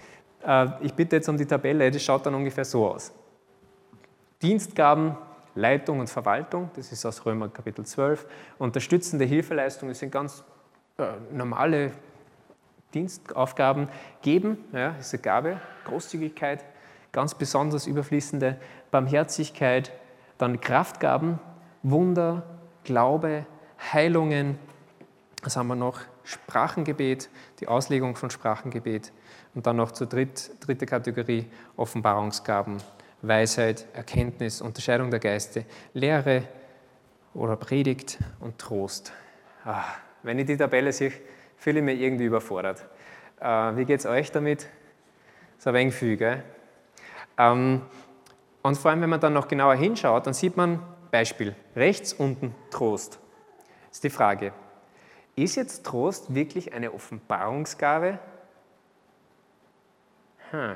äh, 0.45 0.67
ich 0.81 0.93
bitte 0.93 1.15
jetzt 1.17 1.29
um 1.29 1.37
die 1.37 1.45
Tabelle, 1.45 1.89
das 1.89 2.01
schaut 2.01 2.25
dann 2.25 2.35
ungefähr 2.35 2.65
so 2.65 2.87
aus. 2.87 3.13
Dienstgaben, 4.41 5.15
Leitung 5.53 5.99
und 5.99 6.09
Verwaltung, 6.09 6.69
das 6.75 6.91
ist 6.91 7.05
aus 7.05 7.25
Römer 7.25 7.47
Kapitel 7.47 7.85
12. 7.85 8.25
Unterstützende 8.57 9.23
Hilfeleistung, 9.23 9.87
das 9.89 9.99
sind 9.99 10.11
ganz 10.11 10.43
äh, 10.97 11.03
normale 11.31 11.91
Dienstaufgaben 12.93 13.89
geben, 14.21 14.57
ja, 14.71 14.91
ist 14.91 15.13
eine 15.13 15.21
Gabe, 15.21 15.61
Großzügigkeit, 15.83 16.63
ganz 17.11 17.35
besonders 17.35 17.87
überfließende 17.87 18.57
Barmherzigkeit, 18.91 19.91
dann 20.37 20.61
Kraftgaben, 20.61 21.39
Wunder, 21.83 22.43
Glaube, 22.83 23.45
Heilungen. 23.91 24.57
Was 25.43 25.57
haben 25.57 25.67
wir 25.67 25.75
noch? 25.75 25.99
Sprachengebet, 26.23 27.29
die 27.59 27.67
Auslegung 27.67 28.15
von 28.15 28.29
Sprachengebet. 28.29 29.11
Und 29.53 29.67
dann 29.67 29.75
noch 29.75 29.91
zur 29.91 30.07
dritt, 30.07 30.51
dritte 30.65 30.85
Kategorie 30.85 31.47
Offenbarungsgaben, 31.75 32.77
Weisheit, 33.21 33.85
Erkenntnis, 33.93 34.61
Unterscheidung 34.61 35.11
der 35.11 35.19
Geiste, 35.19 35.65
Lehre 35.93 36.43
oder 37.33 37.55
Predigt 37.55 38.17
und 38.39 38.57
Trost. 38.57 39.13
Ah, 39.63 39.83
wenn 40.25 40.39
ich 40.39 40.48
die 40.48 40.58
Tabelle 40.58 40.91
sehe, 40.91 41.12
fühle 41.55 41.79
ich 41.79 41.86
mich 41.86 42.01
irgendwie 42.01 42.25
überfordert. 42.25 42.86
Äh, 43.39 43.46
wie 43.75 43.86
geht 43.86 44.00
es 44.00 44.05
euch 44.05 44.32
damit? 44.32 44.67
Ist 45.58 45.67
ein 45.67 45.74
wenig 45.74 45.94
viel, 45.94 46.17
gell? 46.17 46.44
Ähm, 47.38 47.84
und 48.63 48.77
vor 48.77 48.89
allem, 48.89 49.01
wenn 49.01 49.10
man 49.10 49.20
dann 49.20 49.34
noch 49.34 49.48
genauer 49.48 49.75
hinschaut, 49.75 50.25
dann 50.25 50.34
sieht 50.34 50.58
man, 50.58 50.82
Beispiel, 51.12 51.55
rechts 51.75 52.12
unten 52.12 52.55
Trost. 52.72 53.20
Ist 53.91 54.03
die 54.03 54.10
Frage, 54.10 54.51
ist 55.36 55.55
jetzt 55.55 55.86
Trost 55.86 56.34
wirklich 56.34 56.74
eine 56.74 56.91
Offenbarungsgabe? 56.91 58.17
Hm. 60.50 60.75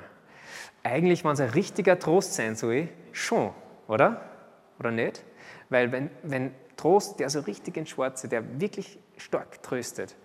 Eigentlich, 0.83 1.25
wenn 1.25 1.31
es 1.31 1.39
ein 1.39 1.49
richtiger 1.49 1.97
Trost 1.97 2.35
sein 2.35 2.55
soll, 2.55 2.89
schon, 3.11 3.51
oder? 3.87 4.21
Oder 4.79 4.91
nicht? 4.91 5.23
Weil 5.69 5.91
wenn, 5.91 6.09
wenn 6.21 6.53
Trost, 6.79 7.19
der 7.19 7.29
so 7.29 7.41
richtig 7.41 7.75
ins 7.75 7.89
Schwarze, 7.89 8.29
der 8.29 8.61
wirklich 8.61 8.97
stark 9.17 9.61
tröstet, 9.61 10.15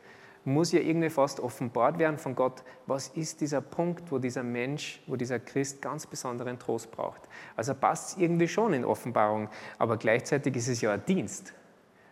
muss 0.44 0.70
ja 0.70 0.78
irgendwie 0.78 1.11
fast 1.11 1.40
offenbart 1.40 1.99
werden 1.99 2.16
von 2.16 2.37
Gott, 2.37 2.62
was 2.87 3.08
ist 3.08 3.40
dieser 3.40 3.61
Punkt, 3.61 4.12
wo 4.12 4.18
dieser 4.18 4.44
Mensch, 4.44 5.02
wo 5.08 5.16
dieser 5.16 5.40
Christ 5.40 5.82
ganz 5.82 6.06
besonderen 6.06 6.58
Trost 6.58 6.92
braucht. 6.92 7.23
Also 7.56 7.75
passt 7.75 8.11
es 8.11 8.23
irgendwie 8.23 8.46
schon 8.46 8.73
in 8.73 8.84
Offenbarung, 8.84 9.49
aber 9.78 9.96
gleichzeitig 9.96 10.54
ist 10.54 10.68
es 10.68 10.80
ja 10.80 10.92
ein 10.92 11.04
Dienst. 11.06 11.54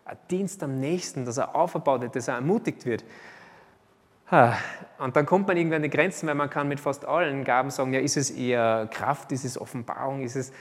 Ein 0.05 0.17
Dienst 0.29 0.63
am 0.65 0.81
Nächsten, 0.81 1.25
dass 1.25 1.37
er 1.37 1.55
aufgebaut 1.55 2.01
wird, 2.01 2.17
dass 2.17 2.27
er 2.27 2.35
ermutigt 2.35 2.85
wird. 2.85 3.05
Und 4.99 5.15
dann 5.15 5.27
kommt 5.27 5.47
man 5.47 5.57
irgendwie 5.57 5.77
an 5.77 5.83
die 5.83 5.91
Grenzen, 5.91 6.27
weil 6.27 6.35
man 6.35 6.51
kann 6.51 6.67
mit 6.67 6.81
fast 6.81 7.05
allen 7.05 7.45
Gaben 7.45 7.71
sagen, 7.71 7.93
ja, 7.93 8.01
ist 8.01 8.17
es 8.17 8.31
eher 8.31 8.89
Kraft, 8.91 9.31
ist 9.31 9.45
es 9.45 9.61
Offenbarung, 9.61 10.23
ist 10.23 10.37
es, 10.37 10.53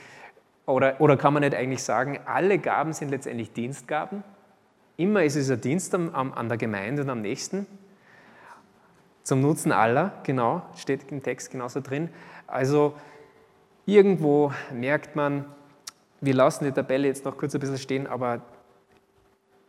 oder, 0.66 1.00
oder 1.00 1.16
kann 1.16 1.34
man 1.34 1.42
nicht 1.42 1.54
eigentlich 1.54 1.82
sagen, 1.82 2.20
alle 2.24 2.58
Gaben 2.58 2.92
sind 2.92 3.10
letztendlich 3.10 3.52
Dienstgaben? 3.52 4.22
Immer 4.96 5.24
ist 5.24 5.36
es 5.36 5.50
ein 5.50 5.60
Dienst 5.60 5.94
am, 5.94 6.14
an 6.14 6.48
der 6.48 6.58
Gemeinde 6.58 7.02
und 7.02 7.10
am 7.10 7.22
Nächsten. 7.22 7.66
Zum 9.22 9.40
Nutzen 9.40 9.72
aller, 9.72 10.12
genau, 10.24 10.62
steht 10.76 11.10
im 11.10 11.22
Text 11.22 11.50
genauso 11.50 11.80
drin. 11.80 12.08
Also 12.46 12.94
irgendwo 13.86 14.52
merkt 14.72 15.16
man, 15.16 15.44
wir 16.20 16.34
lassen 16.34 16.64
die 16.64 16.72
Tabelle 16.72 17.08
jetzt 17.08 17.24
noch 17.24 17.36
kurz 17.36 17.54
ein 17.54 17.60
bisschen 17.60 17.78
stehen, 17.78 18.06
aber 18.06 18.42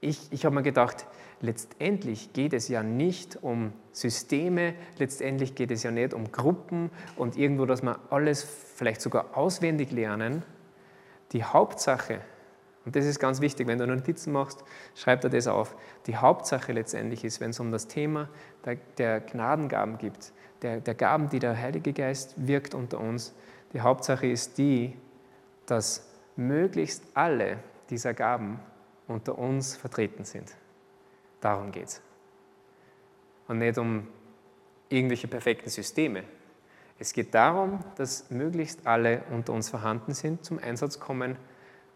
ich, 0.02 0.32
ich 0.32 0.46
habe 0.46 0.56
mir 0.56 0.64
gedacht, 0.64 1.06
letztendlich 1.42 2.34
geht 2.34 2.54
es 2.54 2.68
ja 2.68 2.84
nicht 2.84 3.40
um 3.42 3.74
Systeme, 3.92 4.76
letztendlich 4.98 5.56
geht 5.56 5.72
es 5.72 5.84
ja 5.84 5.92
nicht 5.92 6.14
um 6.14 6.32
Gruppen 6.32 6.92
und 7.16 7.38
irgendwo, 7.38 7.66
dass 7.66 7.82
wir 7.82 8.00
alles 8.10 8.44
vielleicht 8.44 9.02
sogar 9.02 9.38
auswendig 9.38 9.92
lernen. 9.92 10.44
Die 11.34 11.44
Hauptsache 11.44 12.22
und 12.86 12.96
das 12.96 13.06
ist 13.06 13.20
ganz 13.20 13.40
wichtig, 13.40 13.68
wenn 13.68 13.78
du 13.78 13.88
Notizen 13.88 14.34
machst, 14.34 14.64
schreib 14.96 15.22
dir 15.22 15.30
das 15.30 15.48
auf. 15.48 15.76
Die 16.06 16.18
Hauptsache 16.18 16.74
letztendlich 16.74 17.24
ist, 17.24 17.40
wenn 17.40 17.52
es 17.52 17.60
um 17.60 17.72
das 17.72 17.88
Thema 17.88 18.30
der, 18.66 18.76
der 18.98 19.22
Gnadengaben 19.22 19.98
geht, 19.98 20.34
der, 20.62 20.82
der 20.82 20.94
Gaben, 20.94 21.30
die 21.30 21.40
der 21.40 21.58
Heilige 21.58 21.94
Geist 21.94 22.36
wirkt 22.38 22.74
unter 22.74 23.00
uns, 23.00 23.34
die 23.72 23.82
Hauptsache 23.82 24.28
ist 24.28 24.58
die, 24.58 24.98
dass 25.66 26.10
möglichst 26.36 27.04
alle 27.14 27.60
dieser 27.90 28.14
Gaben 28.14 28.60
unter 29.08 29.38
uns 29.38 29.76
vertreten 29.76 30.26
sind. 30.26 30.54
Darum 31.40 31.72
geht 31.72 31.88
es. 31.88 32.02
Und 33.48 33.60
nicht 33.60 33.78
um 33.78 34.08
irgendwelche 34.90 35.28
perfekten 35.28 35.70
Systeme. 35.70 36.24
Es 37.04 37.12
geht 37.12 37.36
darum, 37.36 37.80
dass 37.98 38.32
möglichst 38.32 38.88
alle 38.88 39.24
unter 39.30 39.52
uns 39.52 39.68
vorhanden 39.68 40.14
sind, 40.14 40.46
zum 40.46 40.58
Einsatz 40.58 41.02
kommen 41.02 41.36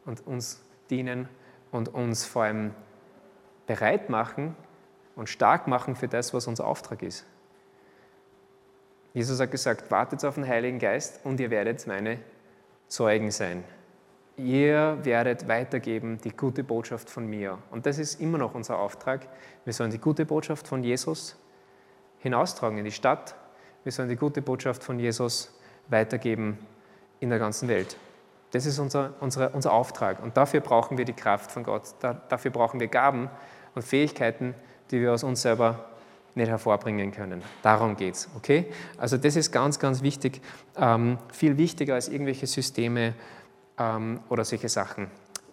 und 0.06 0.28
uns 0.28 0.62
dienen 0.90 1.30
und 1.72 1.94
uns 1.94 2.26
vor 2.26 2.44
allem 2.44 2.74
bereit 3.68 4.10
machen 4.10 4.54
und 5.16 5.30
stark 5.30 5.66
machen 5.66 5.96
für 5.96 6.10
das, 6.10 6.34
was 6.34 6.46
unser 6.46 6.68
Auftrag 6.68 7.04
ist. 7.04 7.26
Jesus 9.14 9.40
hat 9.40 9.50
gesagt, 9.50 9.92
wartet 9.92 10.26
auf 10.26 10.36
den 10.36 10.46
Heiligen 10.46 10.78
Geist 10.78 11.22
und 11.24 11.40
ihr 11.40 11.52
werdet 11.52 11.88
meine 11.88 12.20
Zeugen 12.90 13.32
sein. 13.32 13.64
Ihr 14.36 14.98
werdet 15.04 15.48
weitergeben 15.48 16.18
die 16.22 16.36
gute 16.36 16.66
Botschaft 16.66 17.10
von 17.10 17.26
mir. 17.26 17.60
Und 17.72 17.86
das 17.86 17.98
ist 17.98 18.20
immer 18.20 18.40
noch 18.40 18.56
unser 18.56 18.78
Auftrag. 18.78 19.26
Wir 19.64 19.72
sollen 19.72 19.92
die 19.92 20.00
gute 20.00 20.26
Botschaft 20.26 20.68
von 20.68 20.84
Jesus 20.84 21.38
hinaustragen 22.20 22.78
in 22.78 22.84
die 22.84 22.92
Stadt. 22.92 23.36
Wir 23.88 23.94
sollen 23.94 24.10
die 24.10 24.18
gute 24.18 24.42
Botschaft 24.42 24.84
von 24.84 25.00
Jesus 25.00 25.50
weitergeben 25.88 26.58
in 27.22 27.30
der 27.30 27.40
ganzen 27.40 27.70
Welt. 27.70 27.96
Das 28.52 28.66
ist 28.66 28.80
unser, 28.80 29.14
unser, 29.22 29.56
unser 29.56 29.72
Auftrag. 29.72 30.22
Und 30.22 30.36
dafür 30.36 30.60
brauchen 30.60 30.98
wir 30.98 31.06
die 31.06 31.14
Kraft 31.14 31.54
von 31.54 31.64
Gott. 31.64 31.84
Da, 32.02 32.14
dafür 32.14 32.52
brauchen 32.52 32.82
wir 32.82 32.88
Gaben 32.88 33.30
und 33.76 33.84
Fähigkeiten, 33.84 34.56
die 34.92 35.00
wir 35.00 35.14
aus 35.14 35.24
uns 35.24 35.42
selber 35.42 35.86
nicht 36.36 36.50
hervorbringen 36.50 37.14
können. 37.14 37.42
Darum 37.62 37.96
geht 37.96 38.16
es. 38.16 38.30
Okay? 38.36 38.66
Also 38.98 39.16
das 39.16 39.38
ist 39.38 39.54
ganz, 39.54 39.80
ganz 39.80 40.02
wichtig. 40.02 40.42
Ähm, 40.76 41.18
viel 41.32 41.58
wichtiger 41.58 41.94
als 41.94 42.10
irgendwelche 42.10 42.46
Systeme 42.46 43.14
ähm, 43.80 44.20
oder 44.28 44.44
solche 44.44 44.68
Sachen. 44.68 45.10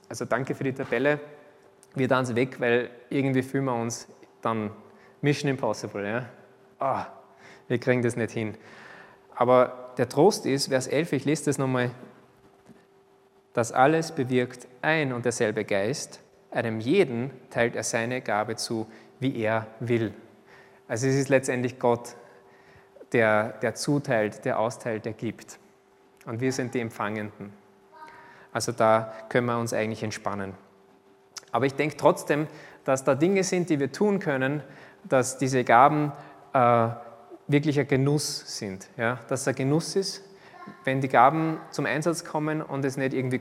Also 0.09 0.25
danke 0.25 0.57
für 0.57 0.65
die 0.65 0.73
Tabelle. 0.73 1.21
Wir 1.95 2.09
dann 2.09 2.35
weg, 2.35 2.59
weil 2.59 2.91
irgendwie 3.11 3.45
fühlen 3.45 3.67
wir 3.67 3.77
uns 3.77 4.09
dann 4.43 4.73
Mission 5.21 5.49
Impossible. 5.53 6.05
Ja? 6.05 6.27
Oh, 6.81 7.24
wir 7.69 7.79
kriegen 7.79 8.03
das 8.03 8.17
nicht 8.17 8.33
hin. 8.33 8.57
Aber 9.35 9.93
der 9.99 10.09
Trost 10.09 10.47
ist, 10.47 10.69
Vers 10.69 10.87
11, 10.87 11.13
ich 11.13 11.25
lese 11.25 11.47
das 11.47 11.59
nochmal 11.59 11.91
das 13.55 13.71
alles 13.71 14.11
bewirkt 14.13 14.67
ein 14.83 15.13
und 15.13 15.25
derselbe 15.25 15.65
Geist. 15.65 16.21
Einem 16.51 16.81
jeden 16.81 17.31
teilt 17.51 17.77
er 17.77 17.85
seine 17.85 18.21
Gabe 18.21 18.57
zu, 18.57 18.87
wie 19.21 19.41
er 19.41 19.69
will. 19.79 20.13
Also 20.89 21.07
es 21.07 21.15
ist 21.15 21.29
letztendlich 21.29 21.79
Gott, 21.79 22.17
der, 23.13 23.51
der 23.63 23.77
zuteilt, 23.77 24.45
der 24.45 24.59
austeilt, 24.59 25.05
der 25.05 25.13
gibt. 25.13 25.59
Und 26.27 26.41
wir 26.41 26.53
sind 26.53 26.75
die 26.75 26.81
Empfangenden. 26.81 27.53
Also 28.53 28.73
da 28.73 29.15
können 29.29 29.47
wir 29.47 29.59
uns 29.59 29.73
eigentlich 29.73 30.03
entspannen. 30.03 30.55
Aber 31.53 31.67
ich 31.67 31.75
denke 31.75 31.97
trotzdem, 31.97 32.49
dass 32.85 33.05
da 33.05 33.15
Dinge 33.15 33.45
sind, 33.45 33.71
die 33.71 33.79
wir 33.79 33.93
tun 33.93 34.19
können, 34.19 34.65
dass 35.05 35.39
diese 35.39 35.63
Gaben 35.63 36.13
äh, 36.53 36.89
wirklich 37.47 37.79
ein 37.79 37.89
Genuss 37.89 38.59
sind. 38.59 38.89
Ja? 38.97 39.21
Dass 39.29 39.43
es 39.43 39.49
ein 39.49 39.55
Genuss 39.55 39.97
ist, 39.97 40.23
wenn 40.85 41.01
die 41.01 41.09
Gaben 41.09 41.59
zum 41.71 41.87
Einsatz 41.87 42.25
kommen 42.25 42.63
und 42.63 42.85
es 42.85 42.97
nicht 42.97 43.15
irgendwie 43.15 43.41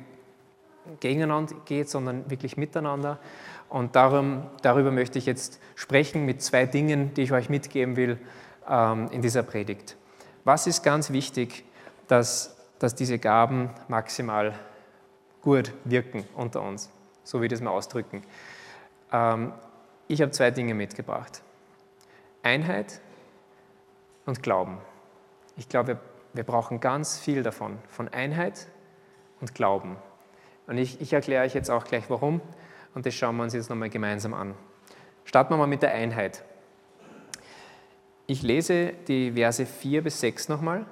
gegeneinander 1.00 1.56
geht, 1.66 1.90
sondern 1.90 2.30
wirklich 2.30 2.58
miteinander. 2.58 3.20
Und 3.70 3.96
darum, 3.96 4.44
darüber 4.62 4.92
möchte 4.92 5.18
ich 5.18 5.26
jetzt 5.26 5.60
sprechen 5.76 6.26
mit 6.26 6.42
zwei 6.42 6.66
Dingen, 6.66 7.14
die 7.14 7.24
ich 7.24 7.32
euch 7.32 7.50
mitgeben 7.50 7.96
will 7.96 8.20
ähm, 8.70 9.10
in 9.12 9.22
dieser 9.22 9.44
Predigt. 9.44 9.96
Was 10.44 10.68
ist 10.68 10.84
ganz 10.84 11.12
wichtig, 11.12 11.64
dass, 12.08 12.58
dass 12.80 12.96
diese 12.96 13.18
Gaben 13.18 13.70
maximal 13.88 14.54
gut 15.42 15.72
wirken 15.84 16.26
unter 16.36 16.62
uns, 16.62 16.90
so 17.24 17.42
wie 17.42 17.48
das 17.48 17.62
mal 17.62 17.72
ausdrücken. 17.72 18.24
Ähm, 19.12 19.54
ich 20.08 20.22
habe 20.22 20.32
zwei 20.32 20.52
Dinge 20.52 20.74
mitgebracht. 20.74 21.42
Einheit 22.42 23.00
und 24.26 24.44
Glauben. 24.44 24.78
Ich 25.58 25.70
glaube, 25.70 26.00
wir 26.34 26.44
brauchen 26.44 26.80
ganz 26.80 27.20
viel 27.20 27.44
davon, 27.44 27.78
von 27.90 28.08
Einheit 28.10 28.68
und 29.42 29.54
Glauben. 29.54 29.98
Und 30.68 30.78
ich, 30.78 31.02
ich 31.02 31.14
erkläre 31.14 31.46
euch 31.46 31.54
jetzt 31.54 31.70
auch 31.70 31.84
gleich 31.84 32.10
warum 32.10 32.42
und 32.96 33.06
das 33.06 33.14
schauen 33.14 33.36
wir 33.38 33.44
uns 33.44 33.54
jetzt 33.54 33.70
nochmal 33.70 33.90
gemeinsam 33.90 34.34
an. 34.34 34.56
Starten 35.26 35.54
wir 35.54 35.58
mal 35.58 35.68
mit 35.68 35.82
der 35.82 35.94
Einheit. 35.94 36.44
Ich 38.26 38.42
lese 38.42 38.94
die 39.08 39.34
Verse 39.34 39.66
4 39.66 40.04
bis 40.04 40.20
6 40.22 40.50
nochmal. 40.50 40.86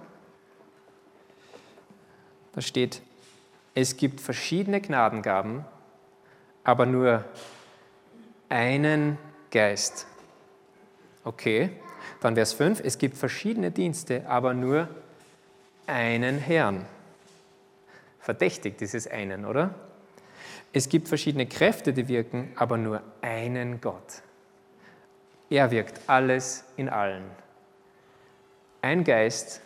Da 2.53 2.61
steht, 2.61 3.01
es 3.73 3.95
gibt 3.95 4.19
verschiedene 4.19 4.81
Gnadengaben, 4.81 5.63
aber 6.63 6.85
nur 6.85 7.23
einen 8.49 9.17
Geist. 9.49 10.07
Okay, 11.23 11.69
dann 12.21 12.35
Vers 12.35 12.53
5, 12.53 12.81
es 12.83 12.97
gibt 12.97 13.17
verschiedene 13.17 13.71
Dienste, 13.71 14.23
aber 14.27 14.53
nur 14.53 14.87
einen 15.87 16.37
Herrn. 16.37 16.85
Verdächtig 18.19 18.77
dieses 18.77 19.07
einen, 19.07 19.45
oder? 19.45 19.75
Es 20.71 20.87
gibt 20.87 21.09
verschiedene 21.09 21.47
Kräfte, 21.47 21.91
die 21.91 22.07
wirken, 22.07 22.53
aber 22.55 22.77
nur 22.77 23.01
einen 23.21 23.81
Gott. 23.81 24.21
Er 25.49 25.69
wirkt 25.71 25.99
alles 26.07 26.63
in 26.77 26.87
allen. 26.87 27.23
Ein 28.81 29.03
Geist, 29.03 29.61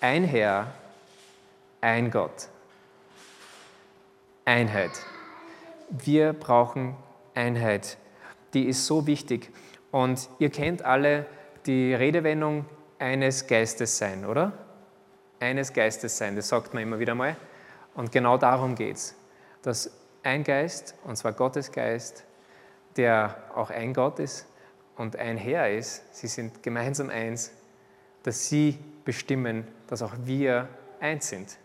ein 0.00 0.24
Herr, 0.24 0.72
ein 1.80 2.10
Gott. 2.10 2.48
Einheit. 4.46 4.92
wir 5.90 6.32
brauchen 6.32 6.96
Einheit. 7.34 7.98
Die 8.54 8.64
ist 8.64 8.86
so 8.86 9.06
wichtig. 9.06 9.50
Und 9.90 10.28
ihr 10.38 10.50
kennt 10.50 10.82
alle 10.82 11.26
die 11.66 11.94
Redewendung 11.94 12.64
eines 12.98 13.46
Geistes 13.46 13.98
sein, 13.98 14.24
oder? 14.24 14.52
Eines 15.40 15.72
Geistes 15.72 16.16
sein, 16.16 16.36
das 16.36 16.48
sagt 16.48 16.72
man 16.74 16.82
immer 16.82 16.98
wieder 16.98 17.14
mal. 17.14 17.36
Und 17.94 18.12
genau 18.12 18.38
darum 18.38 18.74
geht 18.74 18.96
es, 18.96 19.14
dass 19.62 19.90
ein 20.22 20.44
Geist, 20.44 20.94
und 21.04 21.16
zwar 21.16 21.32
Gottes 21.32 21.72
Geist, 21.72 22.24
der 22.96 23.36
auch 23.54 23.70
ein 23.70 23.92
Gott 23.92 24.18
ist 24.18 24.46
und 24.96 25.16
ein 25.16 25.36
Herr 25.36 25.70
ist, 25.70 26.02
sie 26.14 26.26
sind 26.26 26.62
gemeinsam 26.62 27.10
eins, 27.10 27.52
dass 28.22 28.48
sie 28.48 28.78
bestimmen, 29.04 29.66
dass 29.86 30.02
auch 30.02 30.14
wir 30.24 30.68
eins 31.00 31.28
sind. 31.28 31.58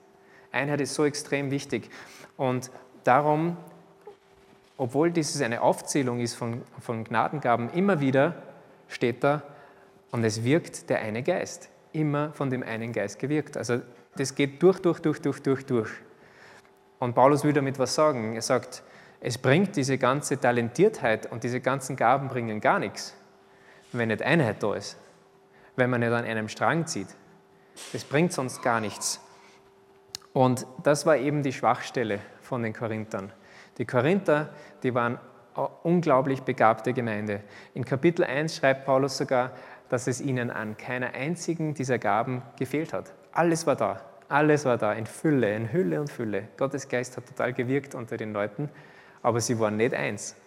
Einheit 0.51 0.81
ist 0.81 0.93
so 0.93 1.05
extrem 1.05 1.49
wichtig. 1.49 1.89
Und 2.37 2.69
darum, 3.03 3.57
obwohl 4.77 5.11
dieses 5.11 5.41
eine 5.41 5.61
Aufzählung 5.61 6.19
ist 6.19 6.35
von, 6.35 6.61
von 6.79 7.03
Gnadengaben, 7.03 7.69
immer 7.71 7.99
wieder 7.99 8.35
steht 8.87 9.23
da, 9.23 9.43
und 10.11 10.23
es 10.23 10.43
wirkt 10.43 10.89
der 10.89 10.99
eine 10.99 11.23
Geist. 11.23 11.69
Immer 11.93 12.31
von 12.33 12.49
dem 12.49 12.63
einen 12.63 12.93
Geist 12.93 13.19
gewirkt. 13.19 13.57
Also 13.57 13.81
das 14.15 14.35
geht 14.35 14.61
durch, 14.61 14.79
durch, 14.79 14.99
durch, 14.99 15.21
durch, 15.21 15.41
durch, 15.41 15.65
durch. 15.65 15.89
Und 16.99 17.15
Paulus 17.15 17.43
will 17.43 17.53
damit 17.53 17.79
was 17.79 17.95
sagen. 17.95 18.35
Er 18.35 18.41
sagt, 18.41 18.83
es 19.19 19.37
bringt 19.37 19.75
diese 19.75 19.97
ganze 19.97 20.39
Talentiertheit 20.39 21.31
und 21.31 21.43
diese 21.43 21.59
ganzen 21.59 21.95
Gaben 21.95 22.27
bringen 22.27 22.61
gar 22.61 22.79
nichts, 22.79 23.15
wenn 23.91 24.07
nicht 24.09 24.21
Einheit 24.21 24.61
da 24.63 24.75
ist, 24.75 24.97
wenn 25.75 25.89
man 25.89 26.01
nicht 26.01 26.11
an 26.11 26.25
einem 26.25 26.47
Strang 26.47 26.87
zieht. 26.87 27.07
Das 27.93 28.03
bringt 28.03 28.33
sonst 28.33 28.61
gar 28.61 28.79
nichts. 28.79 29.19
Und 30.33 30.65
das 30.83 31.05
war 31.05 31.17
eben 31.17 31.43
die 31.43 31.53
Schwachstelle 31.53 32.19
von 32.41 32.63
den 32.63 32.73
Korinthern. 32.73 33.31
Die 33.77 33.85
Korinther, 33.85 34.49
die 34.83 34.93
waren 34.93 35.19
eine 35.55 35.69
unglaublich 35.83 36.41
begabte 36.41 36.93
Gemeinde. 36.93 37.41
In 37.73 37.83
Kapitel 37.83 38.23
1 38.23 38.55
schreibt 38.55 38.85
Paulus 38.85 39.17
sogar, 39.17 39.51
dass 39.91 40.07
es 40.07 40.21
ihnen 40.21 40.49
an 40.51 40.77
keiner 40.77 41.13
einzigen 41.15 41.73
dieser 41.73 41.99
Gaben 41.99 42.43
gefehlt 42.57 42.93
hat. 42.93 43.11
Alles 43.33 43.67
war 43.67 43.75
da. 43.75 43.99
Alles 44.29 44.63
war 44.63 44.77
da 44.77 44.93
in 44.93 45.05
Fülle, 45.05 45.53
in 45.53 45.73
Hülle 45.73 45.99
und 45.99 46.09
Fülle. 46.09 46.47
Gottes 46.57 46.87
Geist 46.87 47.17
hat 47.17 47.27
total 47.27 47.51
gewirkt 47.51 47.93
unter 47.93 48.15
den 48.15 48.31
Leuten, 48.31 48.69
aber 49.21 49.41
sie 49.41 49.59
waren 49.59 49.75
nicht 49.75 49.93
eins. 49.93 50.37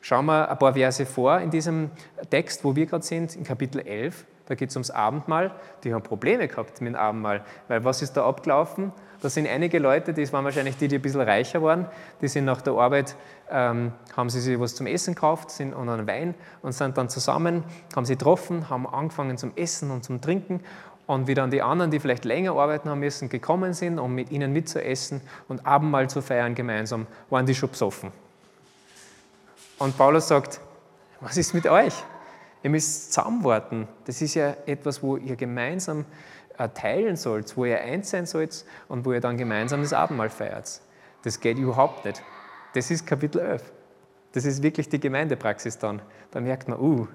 Schauen 0.00 0.24
wir 0.24 0.50
ein 0.50 0.58
paar 0.58 0.72
Verse 0.72 1.04
vor 1.04 1.38
in 1.40 1.50
diesem 1.50 1.90
Text, 2.30 2.64
wo 2.64 2.74
wir 2.74 2.86
gerade 2.86 3.04
sind, 3.04 3.36
in 3.36 3.44
Kapitel 3.44 3.82
11. 3.82 4.24
Da 4.48 4.54
geht 4.54 4.70
es 4.70 4.76
ums 4.76 4.90
Abendmahl. 4.90 5.50
Die 5.84 5.92
haben 5.92 6.02
Probleme 6.02 6.48
gehabt 6.48 6.80
mit 6.80 6.94
dem 6.94 6.98
Abendmahl, 6.98 7.44
weil 7.68 7.84
was 7.84 8.00
ist 8.00 8.14
da 8.14 8.26
abgelaufen? 8.26 8.92
Da 9.20 9.28
sind 9.28 9.46
einige 9.46 9.78
Leute, 9.78 10.14
das 10.14 10.32
waren 10.32 10.44
wahrscheinlich 10.44 10.76
die, 10.78 10.88
die 10.88 10.96
ein 10.96 11.02
bisschen 11.02 11.20
reicher 11.20 11.62
waren, 11.62 11.86
die 12.22 12.28
sind 12.28 12.44
nach 12.44 12.62
der 12.62 12.72
Arbeit, 12.74 13.14
ähm, 13.50 13.92
haben 14.16 14.30
sie 14.30 14.40
sich 14.40 14.58
was 14.58 14.74
zum 14.74 14.86
Essen 14.86 15.14
gekauft 15.14 15.50
sind, 15.50 15.74
und 15.74 15.88
einen 15.88 16.06
Wein 16.06 16.34
und 16.62 16.72
sind 16.72 16.96
dann 16.96 17.08
zusammen, 17.08 17.64
haben 17.94 18.04
sie 18.06 18.14
getroffen, 18.14 18.70
haben 18.70 18.86
angefangen 18.86 19.36
zum 19.36 19.52
Essen 19.56 19.90
und 19.90 20.04
zum 20.04 20.20
Trinken 20.20 20.60
und 21.06 21.26
wie 21.26 21.34
dann 21.34 21.50
die 21.50 21.62
anderen, 21.62 21.90
die 21.90 22.00
vielleicht 22.00 22.24
länger 22.24 22.52
arbeiten 22.52 22.88
haben 22.88 23.00
müssen, 23.00 23.28
gekommen 23.28 23.74
sind, 23.74 23.98
um 23.98 24.14
mit 24.14 24.30
ihnen 24.30 24.52
mitzuessen 24.52 25.20
und 25.48 25.66
Abendmahl 25.66 26.08
zu 26.08 26.22
feiern 26.22 26.54
gemeinsam, 26.54 27.06
waren 27.28 27.44
die 27.44 27.54
schon 27.54 27.70
besoffen. 27.70 28.12
Und 29.78 29.96
Paulus 29.98 30.28
sagt, 30.28 30.60
was 31.20 31.36
ist 31.36 31.54
mit 31.54 31.66
euch? 31.66 31.94
Ihr 32.62 32.70
müsst 32.70 33.12
zusammenwarten. 33.12 33.88
Das 34.04 34.20
ist 34.20 34.34
ja 34.34 34.56
etwas, 34.66 35.02
wo 35.02 35.16
ihr 35.16 35.36
gemeinsam 35.36 36.04
äh, 36.58 36.68
teilen 36.68 37.16
sollt, 37.16 37.56
wo 37.56 37.64
ihr 37.64 37.80
eins 37.80 38.10
sein 38.10 38.26
sollt 38.26 38.64
und 38.88 39.04
wo 39.04 39.12
ihr 39.12 39.20
dann 39.20 39.36
gemeinsam 39.36 39.82
das 39.82 39.92
Abendmahl 39.92 40.30
feiert. 40.30 40.80
Das 41.22 41.40
geht 41.40 41.58
überhaupt 41.58 42.04
nicht. 42.04 42.22
Das 42.74 42.90
ist 42.90 43.06
Kapitel 43.06 43.40
11. 43.40 43.72
Das 44.32 44.44
ist 44.44 44.62
wirklich 44.62 44.88
die 44.88 45.00
Gemeindepraxis 45.00 45.78
dann. 45.78 46.02
Da 46.30 46.40
merkt 46.40 46.68
man, 46.68 46.78
uh, 46.78 47.06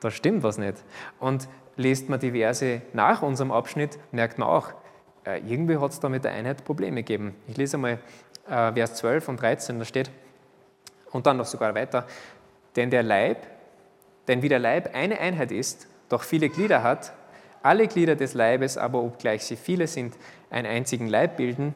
da 0.00 0.10
stimmt 0.10 0.42
was 0.42 0.58
nicht. 0.58 0.82
Und 1.18 1.48
lest 1.76 2.08
man 2.08 2.20
die 2.20 2.32
Verse 2.32 2.82
nach 2.92 3.22
unserem 3.22 3.52
Abschnitt, 3.52 3.98
merkt 4.12 4.38
man 4.38 4.48
auch, 4.48 4.72
äh, 5.24 5.40
irgendwie 5.46 5.76
hat 5.76 5.90
es 5.92 6.00
da 6.00 6.08
mit 6.08 6.24
der 6.24 6.32
Einheit 6.32 6.64
Probleme 6.64 7.02
gegeben. 7.02 7.34
Ich 7.46 7.56
lese 7.56 7.78
mal 7.78 7.98
äh, 8.48 8.72
Vers 8.72 8.94
12 8.94 9.28
und 9.28 9.40
13, 9.40 9.78
da 9.78 9.84
steht, 9.84 10.10
und 11.10 11.26
dann 11.26 11.36
noch 11.36 11.46
sogar 11.46 11.74
weiter, 11.74 12.06
denn 12.76 12.90
der 12.90 13.02
Leib, 13.02 13.46
denn 14.28 14.42
wie 14.42 14.48
der 14.48 14.58
Leib 14.58 14.94
eine 14.94 15.18
Einheit 15.18 15.50
ist, 15.50 15.88
doch 16.08 16.22
viele 16.22 16.48
Glieder 16.48 16.82
hat, 16.82 17.12
alle 17.62 17.88
Glieder 17.88 18.14
des 18.14 18.34
Leibes, 18.34 18.78
aber 18.78 19.02
obgleich 19.02 19.44
sie 19.44 19.56
viele 19.56 19.86
sind, 19.86 20.14
einen 20.50 20.66
einzigen 20.66 21.08
Leib 21.08 21.36
bilden, 21.36 21.74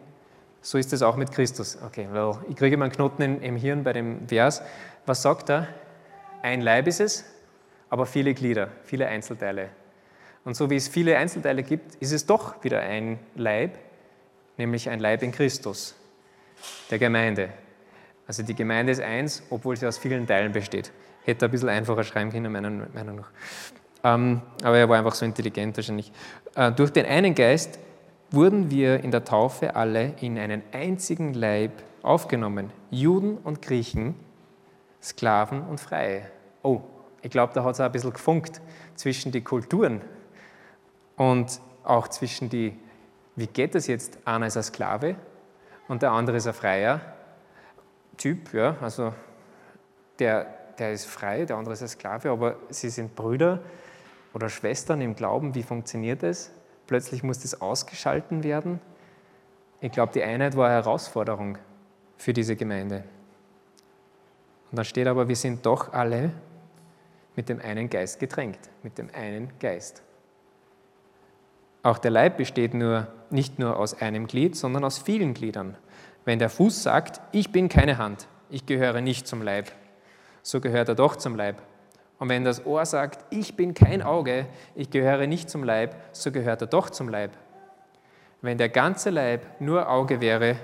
so 0.61 0.79
ist 0.79 0.93
es 0.93 1.03
auch 1.03 1.17
mit 1.17 1.33
Christus. 1.33 1.77
Okay, 1.85 2.09
well, 2.13 2.37
ich 2.49 2.57
kriege 2.57 2.77
mal 2.77 2.85
einen 2.85 2.93
Knoten 2.93 3.43
im 3.43 3.57
Hirn 3.57 3.83
bei 3.83 3.93
dem 3.93 4.29
Vers. 4.29 4.63
Was 5.07 5.23
sagt 5.23 5.51
er? 5.51 5.67
Ein 6.41 6.61
Leib 6.61 6.87
ist 6.87 7.01
es, 7.01 7.25
aber 7.91 8.07
viele 8.07 8.33
Glieder, 8.33 8.69
viele 8.85 9.09
Einzelteile. 9.09 9.71
Und 10.45 10.57
so 10.57 10.71
wie 10.71 10.77
es 10.77 10.89
viele 10.89 11.19
Einzelteile 11.19 11.63
gibt, 11.63 11.97
ist 11.97 12.13
es 12.13 12.27
doch 12.27 12.63
wieder 12.63 12.81
ein 12.81 13.19
Leib, 13.35 13.77
nämlich 14.57 14.89
ein 14.89 15.01
Leib 15.01 15.23
in 15.23 15.33
Christus, 15.33 15.97
der 16.91 16.99
Gemeinde. 16.99 17.49
Also 18.27 18.43
die 18.45 18.55
Gemeinde 18.55 18.93
ist 18.93 19.01
eins, 19.01 19.43
obwohl 19.51 19.77
sie 19.77 19.87
aus 19.87 19.99
vielen 19.99 20.27
Teilen 20.27 20.53
besteht. 20.53 20.93
Hätte 21.25 21.47
ein 21.47 21.51
bisschen 21.51 21.69
einfacher 21.69 22.05
schreiben 22.05 22.31
können, 22.31 22.53
meiner 22.53 22.71
Meinung 22.71 23.17
nach. 23.17 23.31
Ähm, 24.05 24.43
aber 24.63 24.79
er 24.79 24.89
war 24.89 24.99
einfach 24.99 25.15
so 25.15 25.25
intelligent 25.25 25.77
wahrscheinlich. 25.77 26.13
Äh, 26.57 26.73
durch 26.73 26.91
den 26.91 27.07
einen 27.07 27.35
Geist 27.35 27.79
wurden 28.31 28.71
wir 28.71 29.03
in 29.05 29.11
der 29.11 29.25
Taufe 29.25 29.77
alle 29.77 30.15
in 30.21 30.39
einen 30.39 30.63
einzigen 30.73 31.35
Leib 31.35 31.73
aufgenommen. 32.03 32.71
Juden 32.91 33.39
und 33.39 33.63
Griechen, 33.63 34.15
Sklaven 35.03 35.63
und 35.63 35.81
Freie. 35.81 36.23
Oh, 36.63 36.81
ich 37.23 37.31
glaube, 37.31 37.53
da 37.55 37.63
hat 37.63 37.75
es 37.75 37.81
auch 37.81 37.87
ein 37.87 37.93
bisschen 37.93 38.13
gefunkt 38.13 38.61
zwischen 38.97 39.33
die 39.33 39.43
Kulturen 39.43 40.01
und 41.17 41.61
auch 41.85 42.09
zwischen 42.09 42.49
die, 42.49 42.77
wie 43.37 43.47
geht 43.47 43.75
das 43.75 43.87
jetzt? 43.87 44.19
Einer 44.25 44.47
ist 44.47 44.57
ein 44.57 44.63
Sklave 44.63 45.17
und 45.89 46.03
der 46.03 46.13
andere 46.13 46.37
ist 46.37 46.47
ein 46.47 46.55
freier 46.55 47.01
Typ, 48.17 48.53
ja, 48.53 48.77
also 48.81 49.13
der, 50.19 50.47
der 50.79 50.93
ist 50.93 51.07
frei, 51.07 51.45
der 51.45 51.57
andere 51.57 51.75
ist 51.75 51.83
ein 51.83 51.89
Sklave, 51.89 52.31
aber 52.31 52.57
sie 52.71 52.91
sind 52.91 53.15
Brüder 53.15 53.61
oder 54.35 54.49
Schwestern 54.49 55.01
im 55.01 55.15
Glauben, 55.15 55.55
wie 55.55 55.63
funktioniert 55.63 56.23
das? 56.23 56.51
Plötzlich 56.87 57.23
muss 57.23 57.41
das 57.41 57.61
ausgeschalten 57.61 58.43
werden. 58.45 58.81
Ich 59.81 59.93
glaube, 59.93 60.13
die 60.13 60.23
Einheit 60.23 60.57
war 60.57 60.67
eine 60.67 60.77
Herausforderung 60.77 61.59
für 62.17 62.33
diese 62.33 62.57
Gemeinde. 62.57 63.05
Und 64.71 64.77
dann 64.77 64.85
steht 64.85 65.07
aber, 65.07 65.29
wir 65.29 65.37
sind 65.37 65.67
doch 65.67 65.93
alle 65.93 66.31
mit 67.37 67.49
dem 67.49 67.61
einen 67.61 67.91
Geist 67.91 68.21
getränkt, 68.21 68.71
mit 68.83 68.99
dem 68.99 69.09
einen 69.13 69.51
Geist. 69.59 70.03
Auch 71.83 71.99
der 71.99 72.11
Leib 72.11 72.37
besteht 72.37 72.75
nur, 72.75 73.09
nicht 73.31 73.59
nur 73.59 73.77
aus 73.77 74.01
einem 74.01 74.27
Glied, 74.27 74.57
sondern 74.57 74.85
aus 74.85 74.99
vielen 74.99 75.35
Gliedern. 75.35 75.77
Wenn 76.25 76.39
der 76.39 76.49
Fuß 76.49 76.83
sagt, 76.83 77.21
ich 77.33 77.51
bin 77.51 77.69
keine 77.69 77.99
Hand, 77.99 78.29
ich 78.51 78.67
gehöre 78.67 79.01
nicht 79.01 79.27
zum 79.27 79.43
Leib, 79.43 79.73
so 80.43 80.61
gehört 80.61 80.89
er 80.89 80.95
doch 80.95 81.17
zum 81.17 81.37
Leib. 81.37 81.57
Und 82.19 82.29
wenn 82.29 82.45
das 82.45 82.65
Ohr 82.67 82.85
sagt, 82.87 83.25
ich 83.31 83.57
bin 83.57 83.75
kein 83.75 84.03
Auge, 84.03 84.47
ich 84.75 84.91
gehöre 84.91 85.27
nicht 85.27 85.51
zum 85.51 85.65
Leib, 85.65 85.97
so 86.13 86.31
gehört 86.31 86.61
er 86.61 86.69
doch 86.69 86.91
zum 86.91 87.09
Leib. 87.09 87.33
Wenn 88.43 88.59
der 88.59 88.69
ganze 88.69 89.11
Leib 89.11 89.45
nur 89.61 89.89
Auge 89.89 90.21
wäre, 90.21 90.57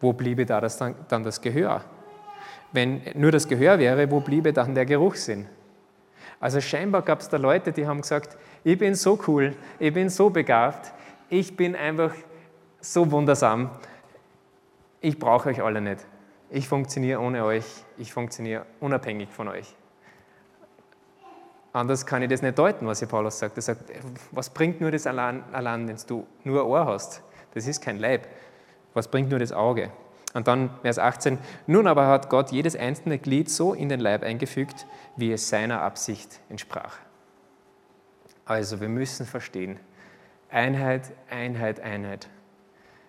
wo 0.00 0.12
bliebe 0.12 0.46
da 0.46 0.60
das 0.60 0.76
dann, 0.78 0.94
dann 1.08 1.24
das 1.24 1.40
Gehör? 1.40 1.84
Wenn 2.72 3.02
nur 3.14 3.32
das 3.32 3.48
Gehör 3.48 3.78
wäre, 3.78 4.10
wo 4.10 4.20
bliebe 4.20 4.52
dann 4.52 4.74
der 4.74 4.86
Geruchssinn? 4.86 5.46
Also 6.38 6.60
scheinbar 6.60 7.02
gab 7.02 7.20
es 7.20 7.28
da 7.28 7.36
Leute, 7.36 7.72
die 7.72 7.86
haben 7.86 8.00
gesagt, 8.00 8.36
ich 8.64 8.78
bin 8.78 8.94
so 8.94 9.18
cool, 9.26 9.54
ich 9.78 9.92
bin 9.92 10.08
so 10.08 10.30
begabt, 10.30 10.92
ich 11.28 11.56
bin 11.56 11.76
einfach 11.76 12.14
so 12.80 13.10
wundersam, 13.10 13.70
ich 15.00 15.18
brauche 15.18 15.50
euch 15.50 15.62
alle 15.62 15.80
nicht. 15.80 16.06
Ich 16.50 16.66
funktioniere 16.66 17.20
ohne 17.20 17.44
euch, 17.44 17.64
ich 18.00 18.12
funktioniere 18.12 18.66
unabhängig 18.80 19.28
von 19.28 19.48
euch. 19.48 19.74
Anders 21.72 22.04
kann 22.04 22.22
ich 22.22 22.28
das 22.28 22.42
nicht 22.42 22.58
deuten, 22.58 22.86
was 22.86 22.98
hier 22.98 23.08
Paulus 23.08 23.38
sagt. 23.38 23.56
Er 23.56 23.62
sagt, 23.62 23.92
was 24.32 24.50
bringt 24.50 24.80
nur 24.80 24.90
das 24.90 25.06
allein, 25.06 25.44
allein 25.52 25.86
wenn 25.86 25.96
du 26.08 26.26
nur 26.42 26.66
Ohr 26.66 26.86
hast? 26.86 27.22
Das 27.54 27.66
ist 27.66 27.80
kein 27.80 27.98
Leib. 27.98 28.26
Was 28.94 29.08
bringt 29.08 29.30
nur 29.30 29.38
das 29.38 29.52
Auge? 29.52 29.92
Und 30.34 30.48
dann 30.48 30.70
Vers 30.82 30.98
18, 30.98 31.38
nun 31.66 31.86
aber 31.86 32.06
hat 32.06 32.28
Gott 32.28 32.50
jedes 32.50 32.74
einzelne 32.74 33.18
Glied 33.18 33.50
so 33.50 33.72
in 33.72 33.88
den 33.88 34.00
Leib 34.00 34.22
eingefügt, 34.22 34.86
wie 35.16 35.32
es 35.32 35.48
seiner 35.48 35.82
Absicht 35.82 36.40
entsprach. 36.48 36.96
Also 38.44 38.80
wir 38.80 38.88
müssen 38.88 39.26
verstehen, 39.26 39.78
Einheit, 40.50 41.12
Einheit, 41.28 41.80
Einheit. 41.80 42.28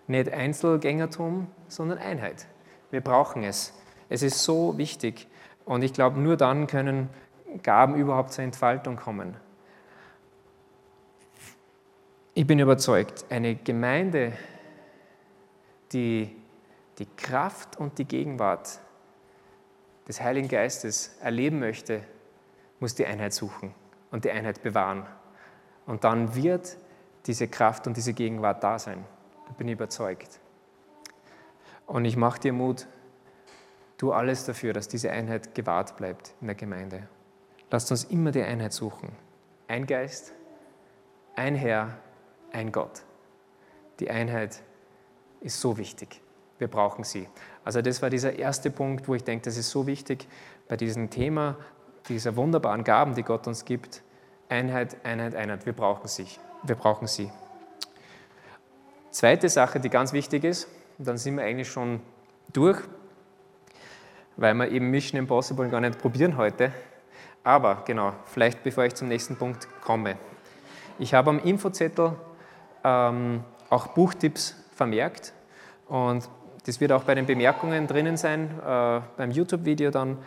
Nicht 0.08 0.32
Einzelgängertum, 0.32 1.47
sondern 1.67 1.97
Einheit. 1.97 2.45
Wir 2.91 3.01
brauchen 3.01 3.43
es. 3.43 3.73
Es 4.12 4.24
ist 4.24 4.43
so 4.43 4.78
wichtig. 4.78 5.26
Und 5.63 5.84
ich 5.84 5.93
glaube, 5.93 6.19
nur 6.19 6.36
dann 6.36 6.67
können 6.67 7.10
Gaben 7.63 7.95
überhaupt 7.95 8.34
zur 8.34 8.43
Entfaltung 8.43 8.97
kommen. 8.97 9.38
Ich 12.34 12.45
bin 12.45 12.60
überzeugt, 12.60 13.24
eine 13.30 13.56
Gemeinde, 13.56 14.34
die, 15.93 16.36
die 16.97 17.08
Kraft 17.15 17.78
und 17.78 18.00
die 18.00 18.06
Gegenwart 18.06 18.80
des 20.10 20.19
Heiligen 20.19 20.50
Geistes 20.50 21.15
erleben 21.21 21.60
möchte, 21.60 22.04
muss 22.82 22.95
die 22.95 23.06
Einheit 23.06 23.32
suchen 23.32 23.74
und 24.12 24.26
die 24.26 24.32
Einheit 24.32 24.62
bewahren. 24.62 25.06
Und 25.86 26.04
dann 26.04 26.36
wird 26.36 26.76
diese 27.28 27.47
Kraft 27.47 27.88
und 27.88 27.95
diese 27.95 28.12
Gegenwart 28.12 28.62
da 28.62 28.78
sein. 28.78 29.06
Da 29.47 29.54
bin 29.54 29.69
ich 29.69 29.74
überzeugt. 29.74 30.41
Und 31.88 32.04
ich 32.04 32.17
mache 32.17 32.41
dir 32.41 32.52
Mut, 32.52 32.88
tu 34.01 34.11
alles 34.11 34.45
dafür, 34.45 34.73
dass 34.73 34.87
diese 34.87 35.11
Einheit 35.11 35.53
gewahrt 35.53 35.95
bleibt 35.95 36.33
in 36.41 36.47
der 36.47 36.55
Gemeinde. 36.55 37.07
Lasst 37.69 37.91
uns 37.91 38.05
immer 38.05 38.31
die 38.31 38.41
Einheit 38.41 38.73
suchen. 38.73 39.11
Ein 39.67 39.85
Geist, 39.85 40.33
ein 41.35 41.53
Herr, 41.53 41.99
ein 42.51 42.71
Gott. 42.71 43.03
Die 43.99 44.09
Einheit 44.09 44.63
ist 45.39 45.61
so 45.61 45.77
wichtig. 45.77 46.19
Wir 46.57 46.67
brauchen 46.67 47.03
sie. 47.03 47.27
Also 47.63 47.83
das 47.83 48.01
war 48.01 48.09
dieser 48.09 48.39
erste 48.39 48.71
Punkt, 48.71 49.07
wo 49.07 49.13
ich 49.13 49.23
denke, 49.23 49.45
das 49.45 49.55
ist 49.55 49.69
so 49.69 49.85
wichtig 49.85 50.27
bei 50.67 50.77
diesem 50.77 51.11
Thema 51.11 51.57
dieser 52.09 52.35
wunderbaren 52.35 52.83
Gaben, 52.83 53.13
die 53.13 53.21
Gott 53.21 53.45
uns 53.45 53.65
gibt. 53.65 54.01
Einheit, 54.49 54.97
Einheit, 55.05 55.35
Einheit. 55.35 55.67
Wir 55.67 55.73
brauchen 55.73 56.07
sie. 56.07 56.25
Wir 56.63 56.73
brauchen 56.73 57.05
sie. 57.05 57.29
Zweite 59.11 59.47
Sache, 59.47 59.79
die 59.79 59.91
ganz 59.91 60.11
wichtig 60.11 60.43
ist, 60.43 60.67
und 60.97 61.07
dann 61.07 61.17
sind 61.17 61.37
wir 61.37 61.43
eigentlich 61.43 61.69
schon 61.69 62.01
durch, 62.51 62.79
weil 64.41 64.56
wir 64.56 64.69
eben 64.71 64.89
Mission 64.89 65.19
Impossible 65.19 65.69
gar 65.69 65.80
nicht 65.80 65.99
probieren 65.99 66.36
heute. 66.36 66.71
Aber 67.43 67.84
genau, 67.86 68.13
vielleicht 68.25 68.63
bevor 68.63 68.86
ich 68.86 68.95
zum 68.95 69.08
nächsten 69.08 69.36
Punkt 69.36 69.67
komme. 69.82 70.17
Ich 70.97 71.13
habe 71.13 71.30
am 71.30 71.39
Infozettel 71.39 72.13
ähm, 72.84 73.43
auch 73.69 73.88
Buchtipps 73.88 74.56
vermerkt 74.75 75.32
und 75.88 76.27
das 76.65 76.82
wird 76.82 76.91
auch 76.91 77.04
bei 77.04 77.13
den 77.13 77.27
Bemerkungen 77.27 77.86
drinnen 77.86 78.17
sein, 78.17 78.49
äh, 78.65 79.01
beim 79.15 79.30
YouTube-Video 79.30 79.91
dann 79.91 80.17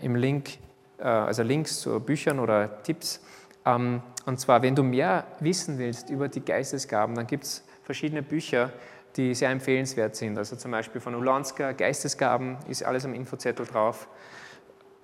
im 0.00 0.16
Link, 0.16 0.58
äh, 0.98 1.04
also 1.04 1.44
Links 1.44 1.80
zu 1.80 2.00
Büchern 2.00 2.40
oder 2.40 2.82
Tipps. 2.82 3.20
Ähm, 3.64 4.02
und 4.26 4.40
zwar, 4.40 4.62
wenn 4.62 4.74
du 4.74 4.82
mehr 4.82 5.24
wissen 5.38 5.78
willst 5.78 6.10
über 6.10 6.28
die 6.28 6.44
Geistesgaben, 6.44 7.14
dann 7.14 7.28
gibt 7.28 7.44
es 7.44 7.64
verschiedene 7.84 8.22
Bücher, 8.22 8.72
die 9.16 9.34
sehr 9.34 9.50
empfehlenswert 9.50 10.16
sind. 10.16 10.38
Also 10.38 10.56
zum 10.56 10.70
Beispiel 10.70 11.00
von 11.00 11.14
Ulanska, 11.14 11.72
Geistesgaben, 11.72 12.56
ist 12.68 12.84
alles 12.84 13.04
am 13.04 13.14
Infozettel 13.14 13.66
drauf. 13.66 14.08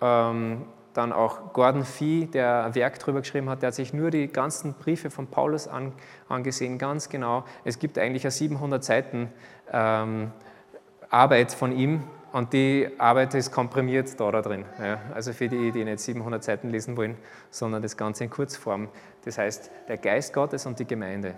Ähm, 0.01 0.65
dann 0.95 1.13
auch 1.13 1.53
Gordon 1.53 1.85
Fee, 1.85 2.27
der 2.27 2.65
ein 2.65 2.75
Werk 2.75 2.99
darüber 2.99 3.21
geschrieben 3.21 3.49
hat, 3.49 3.63
der 3.63 3.69
hat 3.69 3.75
sich 3.75 3.93
nur 3.93 4.11
die 4.11 4.29
ganzen 4.29 4.75
Briefe 4.75 5.11
von 5.11 5.29
Paulus 5.29 5.69
an, 5.69 5.93
angesehen, 6.29 6.79
ganz 6.79 7.09
genau. 7.09 7.45
Es 7.65 7.79
gibt 7.79 7.99
eigentlich 7.99 8.25
eine 8.25 8.33
700 8.33 8.83
Seiten 8.83 9.29
ähm, 9.73 10.33
Arbeit 11.11 11.53
von 11.53 11.73
ihm 11.73 12.03
und 12.33 12.53
die 12.53 12.89
Arbeit 12.99 13.35
ist 13.35 13.53
komprimiert 13.53 14.19
da, 14.19 14.31
da 14.31 14.43
drin. 14.43 14.65
Ja. 14.83 14.99
Also 15.15 15.33
für 15.33 15.49
die, 15.49 15.71
die 15.73 15.85
nicht 15.85 16.01
700 16.01 16.43
Seiten 16.43 16.71
lesen 16.71 16.97
wollen, 16.97 17.17
sondern 17.51 17.83
das 17.83 17.97
Ganze 17.97 18.25
in 18.25 18.31
Kurzform. 18.31 18.89
Das 19.25 19.39
heißt, 19.39 19.71
der 19.89 19.99
Geist 19.99 20.33
Gottes 20.33 20.67
und 20.67 20.79
die 20.79 20.87
Gemeinde. 20.87 21.35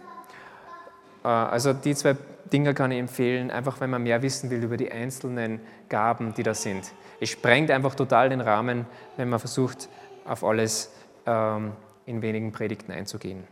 Äh, 1.25 1.29
also 1.29 1.73
die 1.73 1.95
zwei 1.95 2.17
Dinge 2.53 2.75
kann 2.75 2.91
ich 2.91 2.99
empfehlen, 2.99 3.51
einfach 3.51 3.81
wenn 3.81 3.91
man 3.91 4.03
mehr 4.03 4.23
wissen 4.23 4.51
will 4.51 4.63
über 4.63 4.77
die 4.77 4.91
einzelnen 4.91 5.61
Gaben, 5.89 6.35
die 6.35 6.43
da 6.43 6.55
sind. 6.55 6.93
Es 7.21 7.29
sprengt 7.29 7.71
einfach 7.71 7.95
total 7.95 8.31
den 8.31 8.41
Rahmen, 8.41 8.87
wenn 9.17 9.29
man 9.29 9.39
versucht, 9.39 9.89
auf 10.25 10.43
alles 10.45 10.93
ähm, 11.27 11.73
in 12.07 12.23
wenigen 12.23 12.53
Predigten 12.53 12.93
einzugehen. 12.93 13.45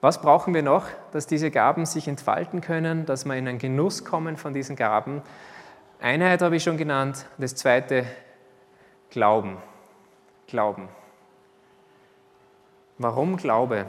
Was 0.00 0.22
brauchen 0.22 0.54
wir 0.54 0.62
noch, 0.62 0.86
dass 1.12 1.26
diese 1.26 1.50
Gaben 1.50 1.84
sich 1.84 2.08
entfalten 2.08 2.62
können, 2.62 3.04
dass 3.04 3.26
wir 3.26 3.34
in 3.34 3.46
einen 3.46 3.58
Genuss 3.58 4.04
kommen 4.04 4.38
von 4.38 4.54
diesen 4.54 4.74
Gaben? 4.74 5.20
Einheit 6.00 6.40
habe 6.40 6.56
ich 6.56 6.62
schon 6.62 6.78
genannt. 6.78 7.26
Das 7.36 7.54
zweite, 7.54 8.06
Glauben. 9.10 9.58
Glauben. 10.46 10.88
Warum 12.96 13.36
Glaube? 13.36 13.86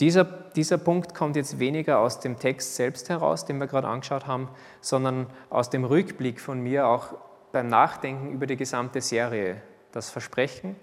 Dieser, 0.00 0.24
dieser 0.24 0.76
Punkt 0.76 1.14
kommt 1.14 1.36
jetzt 1.36 1.58
weniger 1.58 2.00
aus 2.00 2.20
dem 2.20 2.38
Text 2.38 2.76
selbst 2.76 3.08
heraus, 3.08 3.46
den 3.46 3.58
wir 3.58 3.66
gerade 3.66 3.88
angeschaut 3.88 4.26
haben, 4.26 4.48
sondern 4.80 5.26
aus 5.48 5.70
dem 5.70 5.84
Rückblick 5.84 6.40
von 6.40 6.60
mir 6.60 6.86
auch 6.86 7.14
beim 7.52 7.68
Nachdenken 7.68 8.30
über 8.30 8.46
die 8.46 8.56
gesamte 8.56 9.00
Serie. 9.00 9.62
Das 9.92 10.10
Versprechen, 10.10 10.76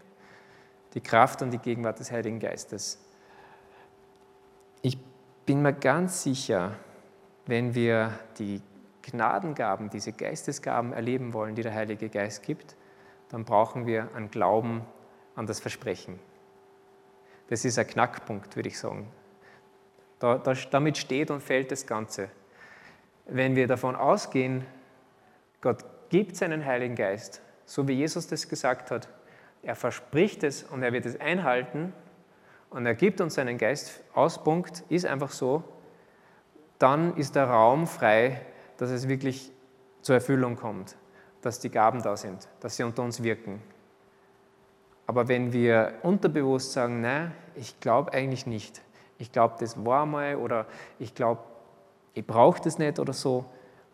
die 0.96 1.02
Kraft 1.02 1.44
und 1.44 1.52
die 1.52 1.60
Gegenwart 1.60 2.00
des 2.00 2.12
Heiligen 2.12 2.40
Geistes. 2.40 3.00
Ich 4.82 4.98
bin 5.46 5.62
mir 5.62 5.74
ganz 5.74 6.24
sicher, 6.24 6.72
wenn 7.46 7.76
wir 7.76 8.18
die 8.40 8.62
Gnadengaben, 9.04 9.90
diese 9.90 10.14
Geistesgaben 10.14 10.94
erleben 10.94 11.34
wollen, 11.34 11.54
die 11.54 11.62
der 11.62 11.74
Heilige 11.76 12.10
Geist 12.10 12.42
gibt, 12.42 12.76
dann 13.30 13.46
brauchen 13.46 13.86
wir 13.86 14.10
einen 14.16 14.32
Glauben 14.32 14.82
an 15.36 15.46
das 15.46 15.60
Versprechen. 15.60 16.20
Das 17.54 17.64
ist 17.66 17.78
ein 17.78 17.86
Knackpunkt, 17.86 18.56
würde 18.56 18.70
ich 18.70 18.80
sagen. 18.80 19.06
Da, 20.18 20.40
da, 20.40 20.56
damit 20.72 20.98
steht 20.98 21.30
und 21.30 21.40
fällt 21.40 21.72
das 21.72 21.86
Ganze. 21.86 22.30
Wenn 23.28 23.56
wir 23.56 23.68
davon 23.68 23.96
ausgehen, 23.96 24.66
Gott 25.62 25.86
gibt 26.10 26.36
seinen 26.36 26.66
Heiligen 26.66 26.96
Geist, 26.96 27.44
so 27.68 27.88
wie 27.88 27.94
Jesus 27.94 28.26
das 28.26 28.50
gesagt 28.50 28.90
hat, 28.90 29.08
er 29.62 29.76
verspricht 29.76 30.44
es 30.44 30.64
und 30.64 30.82
er 30.82 30.94
wird 30.94 31.06
es 31.06 31.22
einhalten 31.22 31.94
und 32.72 32.88
er 32.88 32.96
gibt 32.96 33.22
uns 33.22 33.36
seinen 33.36 33.60
Geist 33.60 34.02
aus, 34.16 34.44
Punkt, 34.44 34.84
ist 34.90 35.06
einfach 35.06 35.30
so, 35.30 35.64
dann 36.80 37.16
ist 37.18 37.36
der 37.36 37.46
Raum 37.46 37.86
frei, 37.86 38.42
dass 38.78 38.90
es 38.90 39.08
wirklich 39.08 39.52
zur 40.02 40.16
Erfüllung 40.16 40.56
kommt, 40.56 40.96
dass 41.42 41.60
die 41.60 41.70
Gaben 41.70 42.02
da 42.02 42.18
sind, 42.18 42.50
dass 42.62 42.78
sie 42.78 42.84
unter 42.84 43.04
uns 43.04 43.22
wirken. 43.22 43.62
Aber 45.06 45.28
wenn 45.28 45.52
wir 45.52 45.96
unterbewusst 46.04 46.74
sagen, 46.74 47.02
nein, 47.02 47.34
ich 47.56 47.80
glaube 47.80 48.14
eigentlich 48.14 48.46
nicht, 48.46 48.82
ich 49.18 49.32
glaube, 49.32 49.56
das 49.60 49.84
war 49.86 50.06
mal 50.06 50.36
oder 50.36 50.66
ich 51.00 51.14
glaube, 51.14 51.42
ich 52.14 52.26
brauche 52.26 52.62
das 52.62 52.78
nicht 52.78 53.00
oder 53.00 53.14
so, 53.14 53.46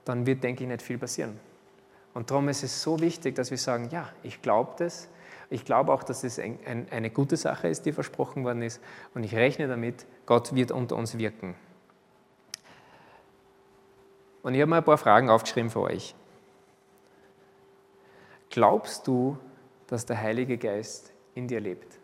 dann 0.06 0.26
wird, 0.26 0.44
denke 0.44 0.64
ich, 0.64 0.70
nicht 0.70 0.82
viel 0.82 0.98
passieren. 0.98 1.40
Und 2.14 2.32
darum 2.32 2.50
ist 2.50 2.64
es 2.64 2.82
so 2.82 3.00
wichtig, 3.00 3.36
dass 3.36 3.52
wir 3.52 3.58
sagen, 3.58 3.90
ja, 3.92 4.10
ich 4.24 4.42
glaube 4.42 4.74
das, 4.78 5.08
ich 5.50 5.66
glaube 5.66 5.94
auch, 5.94 6.04
dass 6.04 6.24
es 6.24 6.40
ein, 6.40 6.60
ein, 6.66 6.88
eine 6.92 7.10
gute 7.10 7.38
Sache 7.38 7.68
ist, 7.68 7.86
die 7.86 7.92
versprochen 7.92 8.44
worden 8.44 8.62
ist 8.62 8.82
und 9.14 9.24
ich 9.24 9.36
rechne 9.36 9.68
damit, 9.68 10.06
Gott 10.26 10.54
wird 10.54 10.72
unter 10.72 10.96
uns 10.96 11.18
wirken. 11.18 11.56
Und 14.44 14.54
ich 14.54 14.62
habe 14.62 14.70
mal 14.70 14.78
ein 14.78 14.84
paar 14.84 14.98
Fragen 14.98 15.30
aufgeschrieben 15.30 15.70
für 15.70 15.82
euch. 15.82 16.16
Glaubst 18.50 19.06
du, 19.08 19.38
dass 19.90 20.06
der 20.06 20.22
Heilige 20.22 20.58
Geist 20.58 21.12
in 21.34 21.48
dir 21.48 21.60
lebt? 21.60 21.98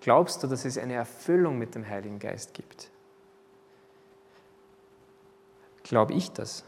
Glaubst 0.00 0.42
du, 0.42 0.46
dass 0.46 0.64
es 0.64 0.78
eine 0.78 0.94
Erfüllung 0.94 1.58
mit 1.58 1.74
dem 1.74 1.88
Heiligen 1.88 2.18
Geist 2.18 2.54
gibt? 2.54 2.90
Glaube 5.82 6.12
ich 6.14 6.30
das? 6.30 6.62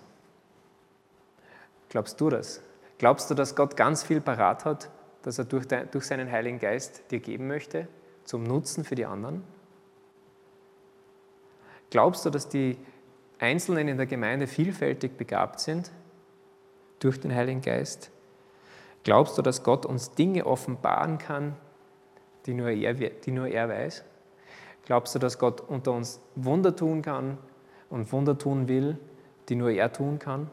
Glaubst 1.89 2.21
du 2.21 2.31
das? 2.31 2.63
Glaubst 2.99 3.31
du, 3.31 3.35
dass 3.35 3.55
Gott 3.55 3.77
ganz 3.77 4.03
viel 4.03 4.21
parat 4.21 4.65
hat, 4.65 4.91
dass 5.23 5.39
er 5.39 5.45
durch, 5.45 5.67
durch 5.67 6.05
seinen 6.05 6.31
Heiligen 6.31 6.59
Geist 6.59 7.11
dir 7.11 7.21
geben 7.21 7.47
möchte, 7.47 7.89
zum 8.25 8.43
Nutzen 8.43 8.85
für 8.85 8.95
die 8.95 9.07
anderen? 9.07 9.45
Glaubst 11.91 12.25
du, 12.27 12.31
dass 12.31 12.49
die 12.49 12.79
Einzelnen 13.39 13.89
in 13.89 13.97
der 13.97 14.07
Gemeinde 14.07 14.47
vielfältig 14.47 15.17
begabt 15.17 15.61
sind 15.61 15.91
durch 16.99 17.21
den 17.21 17.35
Heiligen 17.35 17.61
Geist? 17.61 18.11
Glaubst 19.09 19.39
du, 19.39 19.41
dass 19.41 19.63
Gott 19.63 19.87
uns 19.87 20.13
Dinge 20.13 20.45
offenbaren 20.45 21.17
kann, 21.17 21.57
die 22.45 22.53
nur 22.53 22.69
er, 22.69 22.93
die 22.93 23.31
nur 23.31 23.49
er 23.49 23.67
weiß? 23.67 24.05
Glaubst 24.85 25.15
du, 25.15 25.19
dass 25.19 25.39
Gott 25.39 25.63
unter 25.63 25.93
uns 25.93 26.21
Wunder 26.35 26.77
tun 26.77 27.01
kann 27.01 27.39
und 27.89 28.13
Wunder 28.13 28.37
tun 28.37 28.69
will, 28.69 28.99
die 29.49 29.55
nur 29.55 29.71
er 29.71 29.91
tun 29.91 30.19
kann? 30.19 30.51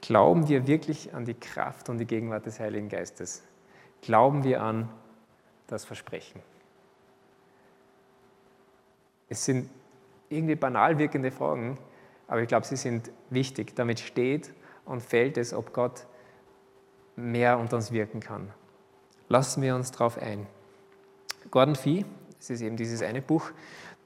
Glauben 0.00 0.48
wir 0.48 0.66
wirklich 0.66 1.12
an 1.12 1.26
die 1.26 1.34
Kraft 1.34 1.90
und 1.90 1.98
die 1.98 2.06
Gegenwart 2.06 2.46
des 2.46 2.58
Heiligen 2.58 2.88
Geistes? 2.88 3.42
Glauben 4.00 4.42
wir 4.42 4.62
an 4.62 4.88
das 5.66 5.84
Versprechen? 5.84 6.40
Es 9.28 9.44
sind 9.44 9.68
irgendwie 10.30 10.56
banal 10.56 10.96
wirkende 10.96 11.30
Fragen, 11.30 11.76
aber 12.26 12.40
ich 12.40 12.48
glaube, 12.48 12.64
sie 12.64 12.76
sind 12.76 13.10
wichtig. 13.28 13.76
Damit 13.76 14.00
steht 14.00 14.54
und 14.86 15.02
fällt 15.02 15.36
es, 15.36 15.52
ob 15.52 15.74
Gott 15.74 16.06
mehr 17.16 17.58
unter 17.58 17.76
uns 17.76 17.90
wirken 17.90 18.20
kann. 18.20 18.50
Lassen 19.28 19.62
wir 19.62 19.74
uns 19.74 19.90
darauf 19.90 20.18
ein. 20.18 20.46
Gordon 21.50 21.74
Fee, 21.74 22.04
das 22.38 22.50
ist 22.50 22.60
eben 22.60 22.76
dieses 22.76 23.02
eine 23.02 23.22
Buch, 23.22 23.50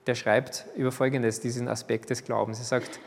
der 0.07 0.14
schreibt 0.14 0.66
über 0.77 0.92
Folgendes, 0.92 1.40
diesen 1.40 1.68
Aspekt 1.68 2.11
des 2.11 2.25
Glaubens. 2.25 2.59
Er 2.59 2.64
sagt, 2.64 3.01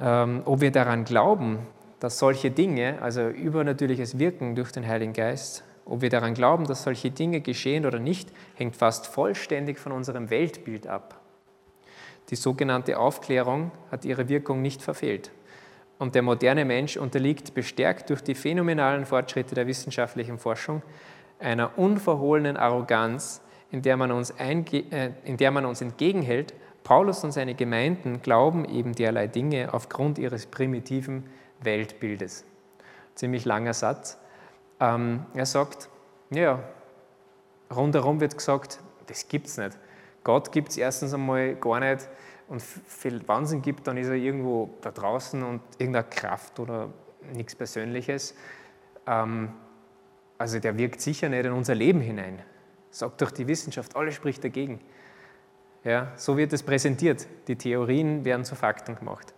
ähm, 0.00 0.42
ob 0.44 0.60
wir 0.60 0.72
daran 0.72 1.04
glauben, 1.04 1.58
dass 2.00 2.18
solche 2.18 2.50
Dinge, 2.50 3.00
also 3.02 3.28
übernatürliches 3.28 4.18
Wirken 4.18 4.54
durch 4.54 4.72
den 4.72 4.86
Heiligen 4.86 5.12
Geist, 5.12 5.64
ob 5.84 6.00
wir 6.00 6.10
daran 6.10 6.34
glauben, 6.34 6.66
dass 6.66 6.82
solche 6.82 7.10
Dinge 7.10 7.40
geschehen 7.40 7.84
oder 7.84 7.98
nicht, 7.98 8.30
hängt 8.54 8.76
fast 8.76 9.06
vollständig 9.06 9.78
von 9.78 9.92
unserem 9.92 10.30
Weltbild 10.30 10.86
ab. 10.86 11.20
Die 12.30 12.36
sogenannte 12.36 12.98
Aufklärung 12.98 13.72
hat 13.90 14.04
ihre 14.04 14.28
Wirkung 14.28 14.62
nicht 14.62 14.82
verfehlt. 14.82 15.30
Und 16.00 16.14
der 16.14 16.22
moderne 16.22 16.64
Mensch 16.64 16.96
unterliegt, 16.96 17.52
bestärkt 17.52 18.08
durch 18.08 18.22
die 18.22 18.34
phänomenalen 18.34 19.04
Fortschritte 19.04 19.54
der 19.54 19.66
wissenschaftlichen 19.66 20.38
Forschung, 20.38 20.82
einer 21.38 21.78
unverhohlenen 21.78 22.56
Arroganz, 22.56 23.42
in 23.70 23.82
der 23.82 23.98
man 23.98 24.10
uns, 24.10 24.30
äh, 24.30 25.10
in 25.24 25.36
der 25.36 25.50
man 25.50 25.66
uns 25.66 25.82
entgegenhält. 25.82 26.54
Paulus 26.84 27.22
und 27.22 27.32
seine 27.32 27.54
Gemeinden 27.54 28.22
glauben 28.22 28.64
eben 28.64 28.94
derlei 28.94 29.26
Dinge 29.26 29.74
aufgrund 29.74 30.18
ihres 30.18 30.46
primitiven 30.46 31.28
Weltbildes. 31.60 32.46
Ziemlich 33.14 33.44
langer 33.44 33.74
Satz. 33.74 34.18
Ähm, 34.80 35.26
er 35.34 35.44
sagt, 35.44 35.90
ja, 36.30 36.60
rundherum 37.70 38.20
wird 38.20 38.38
gesagt, 38.38 38.80
das 39.06 39.28
gibt 39.28 39.48
es 39.48 39.58
nicht. 39.58 39.76
Gott 40.24 40.50
gibt 40.50 40.70
es 40.70 40.78
erstens 40.78 41.12
einmal 41.12 41.56
gar 41.56 41.80
nicht 41.80 42.08
und 42.50 42.60
viel 42.60 43.26
Wahnsinn 43.28 43.62
gibt, 43.62 43.86
dann 43.86 43.96
ist 43.96 44.08
er 44.08 44.14
irgendwo 44.14 44.70
da 44.82 44.90
draußen 44.90 45.42
und 45.42 45.62
irgendeine 45.78 46.04
Kraft 46.08 46.58
oder 46.58 46.90
nichts 47.32 47.54
Persönliches. 47.54 48.34
Ähm, 49.06 49.52
also 50.36 50.58
der 50.58 50.76
wirkt 50.76 51.00
sicher 51.00 51.28
nicht 51.28 51.44
in 51.44 51.52
unser 51.52 51.76
Leben 51.76 52.00
hinein. 52.00 52.42
Sagt 52.90 53.22
doch 53.22 53.30
die 53.30 53.46
Wissenschaft, 53.46 53.94
alles 53.94 54.16
spricht 54.16 54.42
dagegen. 54.42 54.80
Ja, 55.84 56.12
so 56.16 56.36
wird 56.36 56.52
es 56.52 56.64
präsentiert. 56.64 57.26
Die 57.46 57.56
Theorien 57.56 58.24
werden 58.24 58.44
zu 58.44 58.56
Fakten 58.56 58.96
gemacht. 58.96 59.32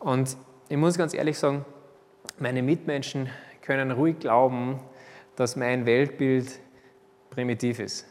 Und 0.00 0.36
ich 0.68 0.76
muss 0.76 0.98
ganz 0.98 1.14
ehrlich 1.14 1.38
sagen, 1.38 1.64
meine 2.38 2.62
Mitmenschen 2.62 3.30
können 3.62 3.92
ruhig 3.92 4.18
glauben, 4.18 4.80
dass 5.36 5.54
mein 5.54 5.86
Weltbild 5.86 6.58
primitiv 7.30 7.78
ist. 7.78 8.04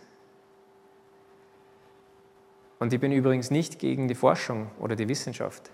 Und 2.79 2.93
ich 2.93 2.99
bin 2.99 3.11
übrigens 3.11 3.51
nicht 3.51 3.79
gegen 3.79 4.07
die 4.07 4.15
Forschung 4.15 4.69
oder 4.79 4.95
die 4.95 5.09
Wissenschaft. 5.09 5.71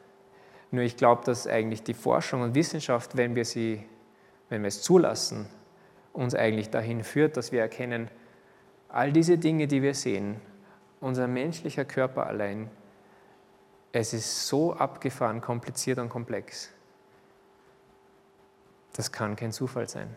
Nur 0.72 0.84
ich 0.84 0.98
glaube, 0.98 1.24
dass 1.26 1.48
eigentlich 1.48 1.84
die 1.84 1.94
Forschung 1.94 2.42
und 2.42 2.56
Wissenschaft, 2.56 3.18
wenn 3.18 3.36
wir 3.36 3.46
sie, 3.46 3.84
wenn 4.50 4.62
wir 4.62 4.70
es 4.70 4.82
zulassen, 4.82 5.48
uns 6.14 6.34
eigentlich 6.34 6.70
dahin 6.70 7.04
führt, 7.04 7.38
dass 7.38 7.52
wir 7.52 7.62
erkennen, 7.62 8.10
all 8.90 9.12
diese 9.12 9.38
Dinge, 9.38 9.68
die 9.68 9.82
wir 9.82 9.94
sehen, 9.94 10.40
unser 11.02 11.28
menschlicher 11.28 11.86
Körper 11.86 12.28
allein, 12.28 12.70
es 13.92 14.14
ist 14.14 14.48
so 14.48 14.74
abgefahren, 14.74 15.42
kompliziert 15.42 16.00
und 16.00 16.10
komplex. 16.10 16.72
Das 18.94 19.12
kann 19.12 19.36
kein 19.36 19.52
Zufall 19.52 19.88
sein. 19.88 20.10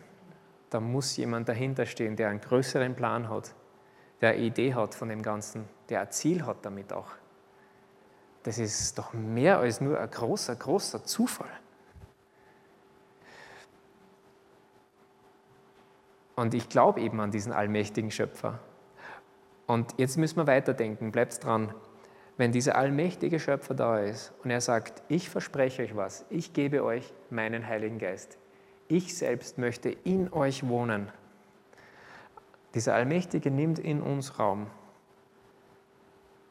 Da 0.70 0.80
muss 0.80 1.16
jemand 1.16 1.48
dahinter 1.48 1.86
stehen, 1.86 2.16
der 2.16 2.28
einen 2.28 2.40
größeren 2.40 2.94
Plan 2.94 3.28
hat, 3.28 3.54
der 4.20 4.30
eine 4.30 4.38
Idee 4.38 4.74
hat 4.74 4.94
von 4.94 5.08
dem 5.08 5.22
Ganzen, 5.22 5.68
der 5.88 6.00
ein 6.00 6.10
Ziel 6.10 6.44
hat 6.46 6.64
damit 6.64 6.92
auch. 6.92 7.10
Das 8.42 8.58
ist 8.58 8.96
doch 8.98 9.12
mehr 9.12 9.58
als 9.58 9.80
nur 9.80 9.98
ein 9.98 10.10
großer, 10.10 10.54
großer 10.54 11.04
Zufall. 11.04 11.50
Und 16.36 16.54
ich 16.54 16.68
glaube 16.68 17.00
eben 17.00 17.18
an 17.20 17.30
diesen 17.30 17.52
allmächtigen 17.52 18.10
Schöpfer. 18.10 18.60
Und 19.66 19.94
jetzt 19.96 20.16
müssen 20.16 20.36
wir 20.36 20.46
weiterdenken, 20.46 21.10
bleibt 21.10 21.42
dran. 21.42 21.74
Wenn 22.36 22.52
dieser 22.52 22.76
allmächtige 22.76 23.40
Schöpfer 23.40 23.74
da 23.74 23.98
ist 23.98 24.32
und 24.44 24.50
er 24.50 24.60
sagt, 24.60 25.02
ich 25.08 25.30
verspreche 25.30 25.82
euch 25.82 25.96
was, 25.96 26.26
ich 26.28 26.52
gebe 26.52 26.84
euch 26.84 27.12
meinen 27.30 27.66
Heiligen 27.66 27.98
Geist, 27.98 28.36
ich 28.88 29.16
selbst 29.16 29.56
möchte 29.58 29.88
in 29.88 30.32
euch 30.32 30.68
wohnen. 30.68 31.10
Dieser 32.76 32.94
Allmächtige 32.94 33.50
nimmt 33.50 33.78
in 33.78 34.02
uns 34.02 34.38
Raum. 34.38 34.66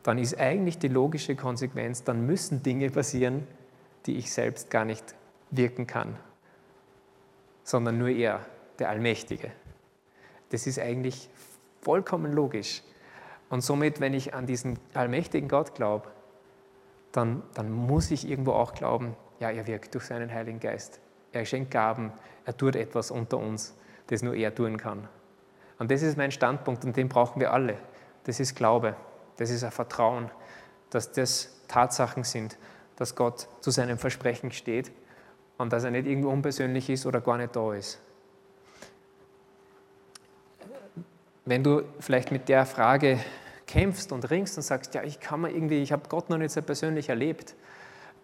Dann 0.02 0.18
ist 0.18 0.40
eigentlich 0.40 0.80
die 0.80 0.88
logische 0.88 1.36
Konsequenz, 1.36 2.04
dann 2.04 2.26
müssen 2.26 2.64
Dinge 2.64 2.90
passieren, 2.90 3.48
die 4.08 4.18
ich 4.18 4.34
selbst 4.34 4.72
gar 4.72 4.86
nicht 4.86 5.14
wirken 5.52 5.86
kann, 5.86 6.18
sondern 7.64 8.00
nur 8.00 8.10
er, 8.10 8.44
der 8.80 8.90
Allmächtige. 8.90 9.52
Das 10.50 10.66
ist 10.66 10.80
eigentlich 10.80 11.30
vollkommen 11.84 12.34
logisch. 12.34 12.82
Und 13.52 13.62
somit, 13.62 14.00
wenn 14.00 14.16
ich 14.16 14.34
an 14.34 14.48
diesen 14.48 14.80
allmächtigen 14.96 15.48
Gott 15.48 15.76
glaube, 15.76 16.08
dann, 17.12 17.44
dann 17.54 17.72
muss 17.72 18.10
ich 18.10 18.28
irgendwo 18.28 18.54
auch 18.54 18.74
glauben, 18.74 19.16
ja, 19.40 19.52
er 19.52 19.68
wirkt 19.68 19.94
durch 19.94 20.06
seinen 20.06 20.34
Heiligen 20.34 20.60
Geist. 20.60 21.00
Er 21.34 21.46
schenkt 21.46 21.70
Gaben, 21.70 22.12
er 22.46 22.58
tut 22.58 22.76
etwas 22.76 23.12
unter 23.12 23.38
uns, 23.38 23.78
das 24.08 24.24
nur 24.24 24.34
er 24.34 24.56
tun 24.56 24.78
kann. 24.78 25.08
Und 25.78 25.92
das 25.92 26.02
ist 26.02 26.18
mein 26.18 26.32
Standpunkt 26.32 26.86
und 26.86 26.96
den 26.96 27.10
brauchen 27.10 27.40
wir 27.40 27.52
alle. 27.52 27.78
Das 28.24 28.40
ist 28.40 28.56
Glaube, 28.56 28.96
das 29.38 29.50
ist 29.50 29.64
ein 29.64 29.72
Vertrauen, 29.72 30.32
dass 30.90 31.12
das 31.12 31.62
Tatsachen 31.68 32.24
sind, 32.24 32.58
dass 32.96 33.16
Gott 33.16 33.48
zu 33.60 33.72
seinem 33.72 33.98
Versprechen 33.98 34.52
steht 34.52 34.92
und 35.58 35.74
dass 35.74 35.84
er 35.84 35.92
nicht 35.92 36.08
irgendwo 36.08 36.30
unpersönlich 36.30 36.90
ist 36.90 37.06
oder 37.06 37.22
gar 37.22 37.38
nicht 37.38 37.56
da 37.56 37.74
ist. 37.74 38.00
Wenn 41.46 41.64
du 41.64 41.84
vielleicht 42.00 42.32
mit 42.32 42.50
der 42.50 42.66
Frage 42.66 43.20
kämpfst 43.68 44.12
und 44.12 44.30
ringst 44.32 44.58
und 44.58 44.64
sagst, 44.64 44.96
ja, 44.96 45.04
ich 45.04 45.20
kann 45.20 45.42
mir 45.42 45.52
irgendwie, 45.52 45.82
ich 45.82 45.92
habe 45.92 46.04
Gott 46.10 46.30
noch 46.30 46.38
nicht 46.38 46.52
so 46.52 46.62
persönlich 46.62 47.10
erlebt, 47.10 47.56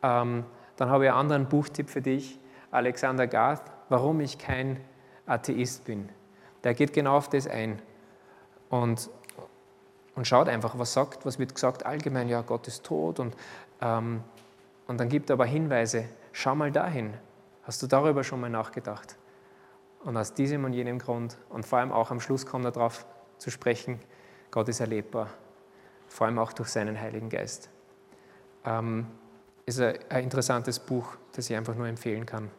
ähm, 0.01 0.45
dann 0.77 0.89
habe 0.89 1.05
ich 1.05 1.11
einen 1.11 1.19
anderen 1.19 1.47
Buchtipp 1.47 1.89
für 1.89 2.01
dich. 2.01 2.39
Alexander 2.71 3.27
Garth, 3.27 3.63
warum 3.89 4.21
ich 4.21 4.37
kein 4.37 4.79
Atheist 5.25 5.85
bin. 5.85 6.09
Der 6.63 6.73
geht 6.73 6.93
genau 6.93 7.17
auf 7.17 7.29
das 7.29 7.47
ein 7.47 7.81
und, 8.69 9.09
und 10.15 10.27
schaut 10.27 10.47
einfach, 10.47 10.77
was 10.77 10.93
sagt, 10.93 11.25
was 11.25 11.39
wird 11.39 11.55
gesagt, 11.55 11.85
allgemein, 11.85 12.29
ja, 12.29 12.41
Gott 12.41 12.67
ist 12.67 12.83
tot 12.83 13.19
und, 13.19 13.35
ähm, 13.81 14.23
und 14.87 14.99
dann 14.99 15.09
gibt 15.09 15.29
er 15.29 15.33
aber 15.33 15.45
Hinweise, 15.45 16.05
schau 16.31 16.55
mal 16.55 16.71
dahin, 16.71 17.13
hast 17.63 17.81
du 17.81 17.87
darüber 17.87 18.23
schon 18.23 18.41
mal 18.41 18.49
nachgedacht? 18.49 19.17
Und 20.03 20.17
aus 20.17 20.33
diesem 20.33 20.65
und 20.65 20.73
jenem 20.73 20.97
Grund 20.97 21.37
und 21.49 21.65
vor 21.65 21.79
allem 21.79 21.91
auch 21.91 22.09
am 22.09 22.19
Schluss 22.19 22.45
kommt 22.45 22.65
er 22.65 22.71
darauf 22.71 23.05
zu 23.37 23.51
sprechen, 23.51 23.99
Gott 24.49 24.67
ist 24.67 24.79
erlebbar, 24.79 25.29
vor 26.07 26.27
allem 26.27 26.39
auch 26.39 26.53
durch 26.53 26.69
seinen 26.69 26.99
Heiligen 26.99 27.29
Geist. 27.29 27.69
Ähm, 28.65 29.07
ist 29.65 29.79
ein, 29.79 29.97
ein 30.09 30.23
interessantes 30.23 30.79
Buch, 30.79 31.17
das 31.33 31.49
ich 31.49 31.55
einfach 31.55 31.75
nur 31.75 31.87
empfehlen 31.87 32.25
kann. 32.25 32.49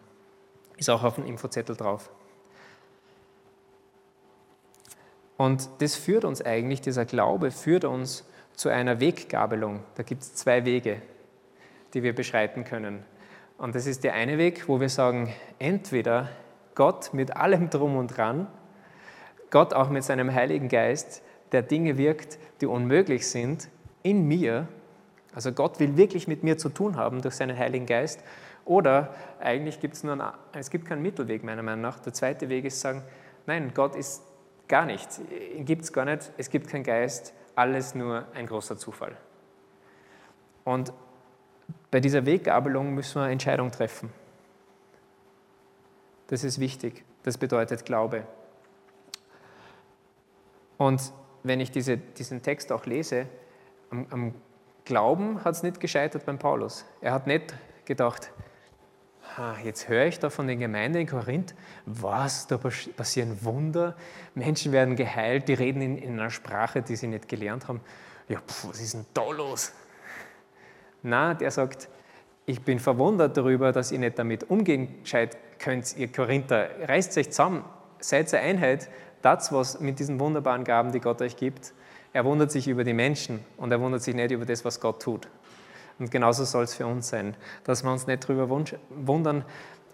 Ist 0.76 0.88
auch 0.88 1.02
auf 1.02 1.16
dem 1.16 1.26
Infozettel 1.26 1.76
drauf. 1.76 2.10
Und 5.37 5.68
das 5.79 5.97
führt 5.97 6.25
uns 6.25 6.42
eigentlich, 6.42 6.81
dieser 6.81 7.05
Glaube 7.05 7.51
führt 7.51 7.85
uns 7.85 8.25
zu 8.55 8.68
einer 8.68 9.01
Weggabelung. 9.01 9.81
Da 9.95 10.03
gibt 10.03 10.23
es 10.23 10.35
zwei 10.35 10.64
Wege, 10.64 11.03
die 11.95 12.03
wir 12.03 12.14
beschreiten 12.14 12.64
können. 12.64 13.05
Und 13.59 13.75
das 13.75 13.87
ist 13.87 14.05
der 14.05 14.14
eine 14.14 14.38
Weg, 14.38 14.68
wo 14.68 14.81
wir 14.81 14.88
sagen, 14.88 15.33
entweder 15.59 16.29
Gott 16.75 17.14
mit 17.14 17.37
allem 17.37 17.71
drum 17.71 17.97
und 17.97 18.16
dran, 18.16 18.47
Gott 19.51 19.75
auch 19.75 19.90
mit 19.90 20.05
seinem 20.05 20.33
Heiligen 20.33 20.68
Geist, 20.68 21.23
der 21.53 21.62
Dinge 21.62 21.99
wirkt, 21.99 22.38
die 22.61 22.66
unmöglich 22.66 23.29
sind, 23.29 23.68
in 24.03 24.27
mir. 24.27 24.66
Also 25.35 25.53
Gott 25.53 25.79
will 25.79 25.97
wirklich 25.97 26.27
mit 26.27 26.42
mir 26.42 26.57
zu 26.57 26.71
tun 26.71 26.97
haben 26.97 27.21
durch 27.23 27.35
seinen 27.35 27.57
Heiligen 27.57 27.87
Geist. 27.87 28.23
Oder 28.64 29.14
eigentlich 29.40 29.81
gibt 29.81 29.95
es 29.95 30.05
nur 30.05 30.14
einen, 30.14 30.33
es 30.55 30.71
gibt 30.71 30.87
keinen 30.87 31.03
Mittelweg 31.03 31.45
meiner 31.45 31.62
Meinung 31.62 31.83
nach. 31.83 32.01
Der 32.01 32.12
zweite 32.12 32.49
Weg 32.49 32.64
ist 32.64 32.81
sagen, 32.81 33.03
nein, 33.47 33.73
Gott 33.75 33.95
ist 33.95 34.23
gar 34.72 34.87
nichts. 34.87 35.20
Gibt 35.58 35.82
es 35.82 35.92
gar 35.92 36.06
nicht. 36.06 36.32
Es 36.38 36.48
gibt 36.48 36.66
keinen 36.66 36.82
Geist. 36.82 37.35
Alles 37.54 37.94
nur 37.94 38.26
ein 38.32 38.46
großer 38.46 38.78
Zufall. 38.78 39.14
Und 40.64 40.94
bei 41.90 42.00
dieser 42.00 42.24
Weggabelung 42.24 42.94
müssen 42.94 43.16
wir 43.16 43.24
eine 43.24 43.32
Entscheidung 43.32 43.70
treffen. 43.70 44.11
Das 46.28 46.42
ist 46.42 46.58
wichtig. 46.58 47.04
Das 47.22 47.37
bedeutet 47.37 47.85
Glaube. 47.85 48.26
Und 50.78 51.12
wenn 51.42 51.61
ich 51.61 51.70
diese, 51.70 51.98
diesen 51.98 52.40
Text 52.40 52.72
auch 52.72 52.87
lese, 52.87 53.26
am, 53.90 54.06
am 54.08 54.35
Glauben 54.87 55.44
hat 55.44 55.54
es 55.54 55.62
nicht 55.62 55.80
gescheitert 55.80 56.24
beim 56.24 56.38
Paulus. 56.38 56.87
Er 57.02 57.12
hat 57.12 57.26
nicht 57.26 57.54
gedacht, 57.85 58.32
jetzt 59.64 59.88
höre 59.88 60.07
ich 60.07 60.18
da 60.18 60.31
von 60.31 60.47
den 60.47 60.59
Gemeinden 60.59 60.99
in 60.99 61.07
Korinth, 61.07 61.55
was, 61.87 62.47
da 62.47 62.59
passieren 62.59 63.38
Wunder, 63.42 63.97
Menschen 64.35 64.73
werden 64.73 64.97
geheilt, 64.97 65.49
die 65.49 65.55
reden 65.55 65.81
in, 65.81 65.99
in 65.99 66.18
einer 66.18 66.31
Sprache, 66.31 66.83
die 66.83 66.97
sie 66.97 67.07
nicht 67.07 67.29
gelernt 67.29 67.68
haben. 67.68 67.81
Ja, 68.29 68.40
pf, 68.40 68.68
was 68.68 68.81
ist 68.81 68.95
denn 68.95 69.07
da 69.14 69.31
los? 69.31 69.73
Na, 71.03 71.35
der 71.35 71.51
sagt, 71.51 71.88
ich 72.47 72.61
bin 72.62 72.79
verwundert 72.79 73.37
darüber, 73.37 73.73
dass 73.73 73.92
ihr 73.92 73.99
nicht 73.99 74.18
damit 74.18 74.51
umgehen 74.51 75.03
könnt, 75.59 75.97
ihr 75.97 76.11
Korinther. 76.11 76.68
Reißt 76.88 77.16
euch 77.18 77.31
zusammen, 77.31 77.64
seid 78.01 78.33
eine 78.35 78.42
Einheit, 78.42 78.88
das, 79.23 79.53
was 79.53 79.81
mit 79.81 79.99
diesen 79.99 80.18
wunderbaren 80.18 80.64
Gaben, 80.64 80.92
die 80.92 81.01
Gott 81.01 81.23
euch 81.23 81.37
gibt. 81.37 81.73
Er 82.12 82.25
wundert 82.25 82.51
sich 82.51 82.68
über 82.68 82.85
die 82.85 82.92
Menschen 82.92 83.45
und 83.57 83.71
er 83.71 83.81
wundert 83.81 84.03
sich 84.03 84.14
nicht 84.14 84.33
über 84.33 84.45
das, 84.45 84.64
was 84.64 84.81
Gott 84.81 85.01
tut. 85.01 85.29
Und 86.02 86.10
genauso 86.10 86.44
soll 86.44 86.64
es 86.64 86.74
für 86.74 86.84
uns 86.84 87.10
sein, 87.10 87.36
dass 87.62 87.84
wir 87.84 87.92
uns 87.92 88.08
nicht 88.08 88.28
darüber 88.28 88.50
wundern, 88.50 89.44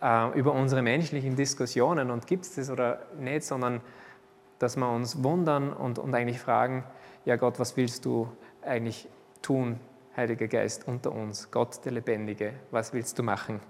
äh, 0.00 0.38
über 0.38 0.54
unsere 0.54 0.80
menschlichen 0.80 1.36
Diskussionen 1.36 2.10
und 2.10 2.26
gibt 2.26 2.46
es 2.46 2.54
das 2.54 2.70
oder 2.70 3.02
nicht, 3.18 3.44
sondern 3.44 3.82
dass 4.58 4.78
wir 4.78 4.90
uns 4.90 5.22
wundern 5.22 5.70
und, 5.70 5.98
und 5.98 6.14
eigentlich 6.14 6.40
fragen, 6.40 6.82
ja 7.26 7.36
Gott, 7.36 7.60
was 7.60 7.76
willst 7.76 8.06
du 8.06 8.26
eigentlich 8.62 9.06
tun? 9.42 9.78
Heiliger 10.16 10.48
Geist, 10.48 10.88
unter 10.88 11.12
uns. 11.12 11.50
Gott, 11.50 11.84
der 11.84 11.92
Lebendige, 11.92 12.54
was 12.70 12.94
willst 12.94 13.18
du 13.18 13.22
machen 13.22 13.60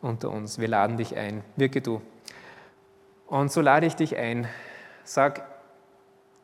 unter 0.00 0.30
uns? 0.30 0.58
Wir 0.58 0.68
laden 0.68 0.96
dich 0.96 1.18
ein. 1.18 1.44
Wirke 1.56 1.82
du. 1.82 2.00
Und 3.26 3.52
so 3.52 3.60
lade 3.60 3.84
ich 3.84 3.94
dich 3.94 4.16
ein. 4.16 4.48
Sag, 5.04 5.42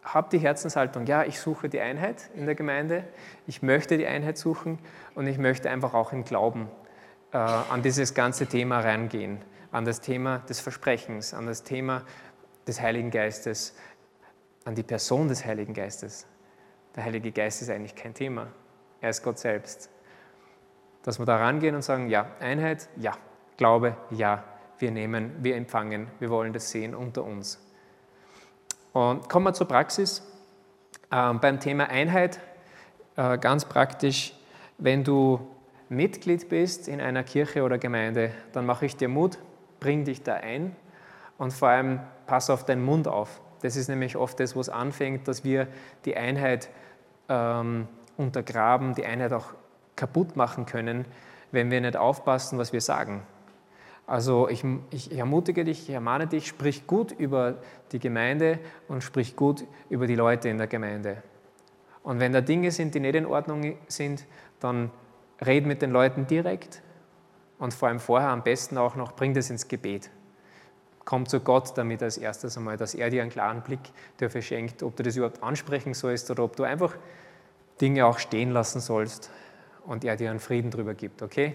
hab 0.03 0.31
die 0.31 0.39
Herzenshaltung, 0.39 1.07
ja, 1.07 1.25
ich 1.25 1.41
suche 1.41 1.69
die 1.69 1.81
Einheit 1.81 2.31
in 2.35 2.47
der 2.47 2.55
Gemeinde, 2.55 3.05
ich 3.47 3.63
möchte 3.63 3.99
die 3.99 4.07
Einheit 4.07 4.39
suchen 4.39 4.79
und 5.15 5.27
ich 5.27 5.39
möchte 5.39 5.71
einfach 5.71 5.95
auch 5.95 6.13
im 6.13 6.25
Glauben 6.25 6.69
äh, 7.33 7.37
an 7.37 7.83
dieses 7.83 8.15
ganze 8.15 8.47
Thema 8.47 8.81
reingehen, 8.81 9.39
an 9.73 9.85
das 9.85 10.01
Thema 10.01 10.39
des 10.49 10.61
Versprechens, 10.61 11.35
an 11.35 11.47
das 11.47 11.63
Thema 11.63 12.03
des 12.67 12.81
Heiligen 12.81 13.11
Geistes, 13.11 13.77
an 14.65 14.75
die 14.75 14.83
Person 14.83 15.29
des 15.29 15.45
Heiligen 15.45 15.75
Geistes. 15.75 16.27
Der 16.97 17.05
Heilige 17.05 17.31
Geist 17.31 17.63
ist 17.63 17.71
eigentlich 17.71 17.95
kein 17.95 18.15
Thema, 18.15 18.49
er 19.01 19.11
ist 19.11 19.23
Gott 19.23 19.39
selbst. 19.39 19.91
Dass 21.03 21.19
wir 21.19 21.27
da 21.27 21.37
rangehen 21.37 21.75
und 21.75 21.83
sagen, 21.83 22.09
ja, 22.09 22.27
Einheit, 22.41 22.89
ja, 22.97 23.13
Glaube, 23.61 23.95
ja, 24.09 24.43
wir 24.79 24.91
nehmen, 24.91 25.33
wir 25.41 25.55
empfangen, 25.55 26.07
wir 26.19 26.31
wollen 26.31 26.55
das 26.55 26.71
sehen 26.71 26.95
unter 26.95 27.25
uns. 27.25 27.61
Und 28.92 29.29
kommen 29.29 29.46
wir 29.46 29.53
zur 29.53 29.68
Praxis. 29.68 30.22
Ähm, 31.12 31.40
beim 31.40 31.61
Thema 31.61 31.88
Einheit, 31.88 32.40
äh, 33.16 33.38
ganz 33.38 33.64
praktisch, 33.64 34.35
wenn 34.79 35.05
du 35.05 35.40
Mitglied 35.88 36.48
bist 36.48 36.88
in 36.88 37.00
einer 37.00 37.24
Kirche 37.24 37.62
oder 37.62 37.79
Gemeinde, 37.79 38.33
dann 38.53 38.66
mache 38.66 38.87
ich 38.87 38.96
dir 38.96 39.09
Mut, 39.09 39.38
bring 39.81 40.05
dich 40.05 40.22
da 40.22 40.35
ein 40.35 40.74
und 41.38 41.53
vor 41.53 41.68
allem 41.68 42.00
pass 42.26 42.50
auf 42.50 42.64
deinen 42.64 42.85
Mund 42.85 43.09
auf. 43.09 43.40
Das 43.62 43.76
ist 43.76 43.88
nämlich 43.88 44.16
oft 44.16 44.38
das, 44.40 44.57
was 44.57 44.68
anfängt, 44.68 45.29
dass 45.29 45.44
wir 45.44 45.66
die 46.05 46.16
Einheit 46.16 46.70
ähm, 47.29 47.88
untergraben, 48.16 48.94
die 48.94 49.05
Einheit 49.05 49.33
auch 49.33 49.46
kaputt 49.96 50.37
machen 50.37 50.66
können, 50.66 51.05
wenn 51.53 51.70
wir 51.70 51.81
nicht 51.81 51.96
aufpassen, 51.96 52.59
was 52.59 52.72
wir 52.72 52.81
sagen. 52.81 53.22
Also 54.11 54.49
ich, 54.49 54.64
ich, 54.90 55.16
ermutige 55.16 55.64
dich, 55.64 55.88
ich 55.88 55.94
ermahne 55.94 56.27
dich, 56.27 56.49
sprich 56.49 56.88
gut 56.88 57.12
über 57.12 57.59
die 57.92 58.01
Gemeinde 58.01 58.59
und 58.88 59.05
sprich 59.05 59.37
gut 59.37 59.62
über 59.88 60.09
die 60.09 60.16
Leute 60.16 60.49
in 60.49 60.59
der 60.59 60.66
Gemeinde. 60.66 61.23
Und 62.03 62.18
wenn 62.18 62.33
da 62.33 62.40
Dinge 62.40 62.73
sind, 62.73 62.92
die 62.96 62.99
nicht 62.99 63.14
in 63.14 63.25
Ordnung 63.25 63.77
sind, 63.87 64.27
dann 64.59 64.90
red 65.40 65.64
mit 65.64 65.81
den 65.81 65.92
Leuten 65.92 66.27
direkt 66.27 66.83
und 67.61 67.73
vor 67.73 67.87
allem 67.87 68.01
vorher 68.01 68.31
am 68.31 68.42
besten 68.42 68.79
auch 68.79 68.96
noch, 68.96 69.12
bring 69.12 69.33
das 69.33 69.49
ins 69.49 69.68
Gebet. 69.68 70.11
Komm 71.05 71.27
zu 71.27 71.38
Gott 71.38 71.79
damit 71.79 72.03
als 72.03 72.18
erstes 72.18 72.59
einmal, 72.59 72.77
dass 72.77 72.96
er 72.96 73.11
dir 73.11 73.23
einen 73.23 73.31
klaren 73.31 73.62
Blick 73.62 73.92
dafür 74.16 74.42
schenkt, 74.42 74.83
ob 74.83 74.96
du 74.96 75.05
das 75.05 75.14
überhaupt 75.14 75.40
ansprechen 75.40 75.94
sollst 75.94 76.33
oder 76.33 76.42
ob 76.42 76.57
du 76.57 76.64
einfach 76.64 76.96
Dinge 77.81 78.05
auch 78.07 78.18
stehen 78.18 78.51
lassen 78.51 78.81
sollst 78.81 79.31
und 79.87 80.03
er 80.03 80.16
dir 80.16 80.31
einen 80.31 80.40
Frieden 80.40 80.73
drüber 80.73 80.94
gibt, 80.94 81.23
okay? 81.23 81.55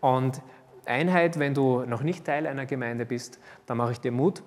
Und 0.00 0.42
Einheit, 0.86 1.38
wenn 1.38 1.54
du 1.54 1.84
noch 1.84 2.02
nicht 2.02 2.24
Teil 2.24 2.46
einer 2.46 2.66
Gemeinde 2.66 3.06
bist, 3.06 3.38
dann 3.66 3.76
mache 3.76 3.92
ich 3.92 4.00
dir 4.00 4.12
Mut. 4.12 4.42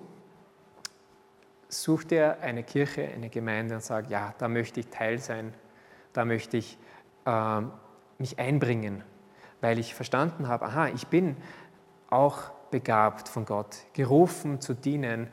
Such 1.68 2.04
dir 2.04 2.38
eine 2.40 2.62
Kirche, 2.62 3.08
eine 3.08 3.28
Gemeinde 3.28 3.74
und 3.74 3.82
sag, 3.82 4.08
ja, 4.10 4.34
da 4.38 4.48
möchte 4.48 4.80
ich 4.80 4.88
Teil 4.88 5.18
sein, 5.18 5.52
da 6.12 6.24
möchte 6.24 6.56
ich 6.56 6.78
äh, 7.24 7.62
mich 8.18 8.38
einbringen, 8.38 9.02
weil 9.60 9.78
ich 9.78 9.94
verstanden 9.94 10.48
habe, 10.48 10.66
aha, 10.66 10.88
ich 10.88 11.08
bin 11.08 11.36
auch 12.08 12.50
begabt 12.70 13.28
von 13.28 13.44
Gott, 13.44 13.76
gerufen 13.92 14.60
zu 14.60 14.74
dienen 14.74 15.28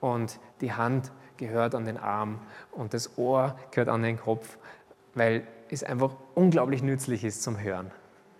und 0.00 0.40
die 0.60 0.72
Hand 0.72 1.12
gehört 1.36 1.74
an 1.74 1.84
den 1.84 1.98
Arm 1.98 2.40
und 2.72 2.94
das 2.94 3.18
Ohr 3.18 3.56
gehört 3.70 3.88
an 3.88 4.02
den 4.02 4.18
Kopf, 4.18 4.58
weil 5.14 5.46
es 5.70 5.82
einfach 5.82 6.12
unglaublich 6.34 6.82
nützlich 6.82 7.24
ist 7.24 7.42
zum 7.42 7.60
Hören. 7.60 7.90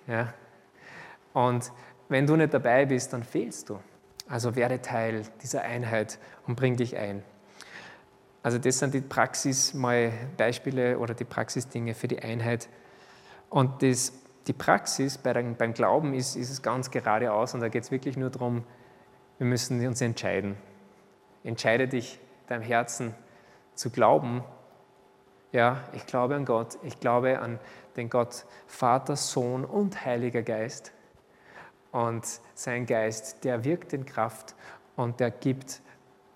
Ja? 0.06 0.32
Und 1.32 1.72
wenn 2.08 2.26
du 2.26 2.36
nicht 2.36 2.54
dabei 2.54 2.86
bist, 2.86 3.12
dann 3.12 3.22
fehlst 3.22 3.68
du. 3.68 3.80
Also 4.28 4.56
werde 4.56 4.82
Teil 4.82 5.22
dieser 5.42 5.62
Einheit 5.62 6.18
und 6.46 6.56
bring 6.56 6.76
dich 6.76 6.96
ein. 6.96 7.22
Also 8.42 8.58
das 8.58 8.78
sind 8.78 8.94
die 8.94 9.00
Praxis 9.00 9.74
mal 9.74 10.12
Beispiele 10.36 10.98
oder 10.98 11.14
die 11.14 11.24
Praxisdinge 11.24 11.94
für 11.94 12.08
die 12.08 12.20
Einheit. 12.20 12.68
Und 13.50 13.82
das, 13.82 14.12
die 14.46 14.52
Praxis 14.52 15.18
bei 15.18 15.32
den, 15.32 15.56
beim 15.56 15.74
Glauben 15.74 16.14
ist, 16.14 16.36
ist 16.36 16.50
es 16.50 16.62
ganz 16.62 16.90
geradeaus 16.90 17.54
und 17.54 17.60
da 17.60 17.68
geht 17.68 17.82
es 17.82 17.90
wirklich 17.90 18.16
nur 18.16 18.30
darum, 18.30 18.64
wir 19.38 19.46
müssen 19.46 19.84
uns 19.86 20.00
entscheiden. 20.00 20.56
Entscheide 21.44 21.88
dich, 21.88 22.18
deinem 22.46 22.62
Herzen 22.62 23.14
zu 23.74 23.90
glauben. 23.90 24.42
Ja, 25.52 25.84
ich 25.92 26.06
glaube 26.06 26.34
an 26.34 26.44
Gott, 26.44 26.78
ich 26.82 27.00
glaube 27.00 27.40
an 27.40 27.58
den 27.96 28.10
Gott 28.10 28.46
Vater, 28.66 29.16
Sohn 29.16 29.64
und 29.64 30.04
Heiliger 30.04 30.42
Geist. 30.42 30.92
Und 31.92 32.26
sein 32.54 32.86
Geist, 32.86 33.44
der 33.44 33.64
wirkt 33.64 33.92
in 33.92 34.04
Kraft 34.04 34.54
und 34.96 35.20
der 35.20 35.30
gibt 35.30 35.80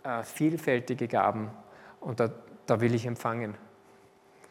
äh, 0.05 0.23
vielfältige 0.23 1.09
Gaben. 1.09 1.51
Und 2.01 2.21
da, 2.21 2.31
da 2.67 2.81
will 2.81 2.95
ich 2.95 3.07
empfangen. 3.07 3.55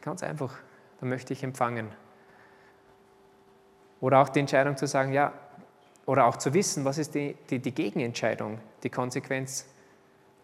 Ganz 0.01 0.23
einfach, 0.23 0.55
da 0.99 1.05
möchte 1.05 1.33
ich 1.33 1.43
empfangen. 1.43 1.89
Oder 4.01 4.19
auch 4.19 4.29
die 4.29 4.39
Entscheidung 4.39 4.77
zu 4.77 4.87
sagen, 4.87 5.13
ja, 5.13 5.33
oder 6.05 6.25
auch 6.25 6.37
zu 6.37 6.53
wissen, 6.53 6.85
was 6.85 6.97
ist 6.97 7.13
die, 7.15 7.35
die, 7.49 7.59
die 7.59 7.73
Gegenentscheidung, 7.73 8.59
die 8.83 8.89
Konsequenz. 8.89 9.67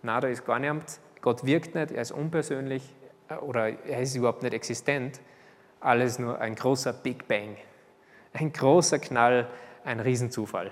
Na, 0.04 0.20
da 0.20 0.28
ist 0.28 0.46
gar 0.46 0.60
niemand, 0.60 1.00
Gott 1.22 1.44
wirkt 1.46 1.74
nicht, 1.74 1.92
er 1.92 2.04
ist 2.04 2.12
unpersönlich 2.12 2.84
äh, 3.30 3.36
oder 3.36 3.70
er 3.70 4.02
ist 4.02 4.16
überhaupt 4.16 4.44
nicht 4.44 4.54
existent. 4.54 5.20
Alles 5.80 6.20
nur 6.20 6.40
ein 6.40 6.56
großer 6.56 6.94
Big 6.94 7.28
Bang, 7.28 7.58
ein 8.34 8.52
großer 8.54 9.00
Knall, 9.00 9.48
ein 9.86 10.00
Riesenzufall. 10.00 10.72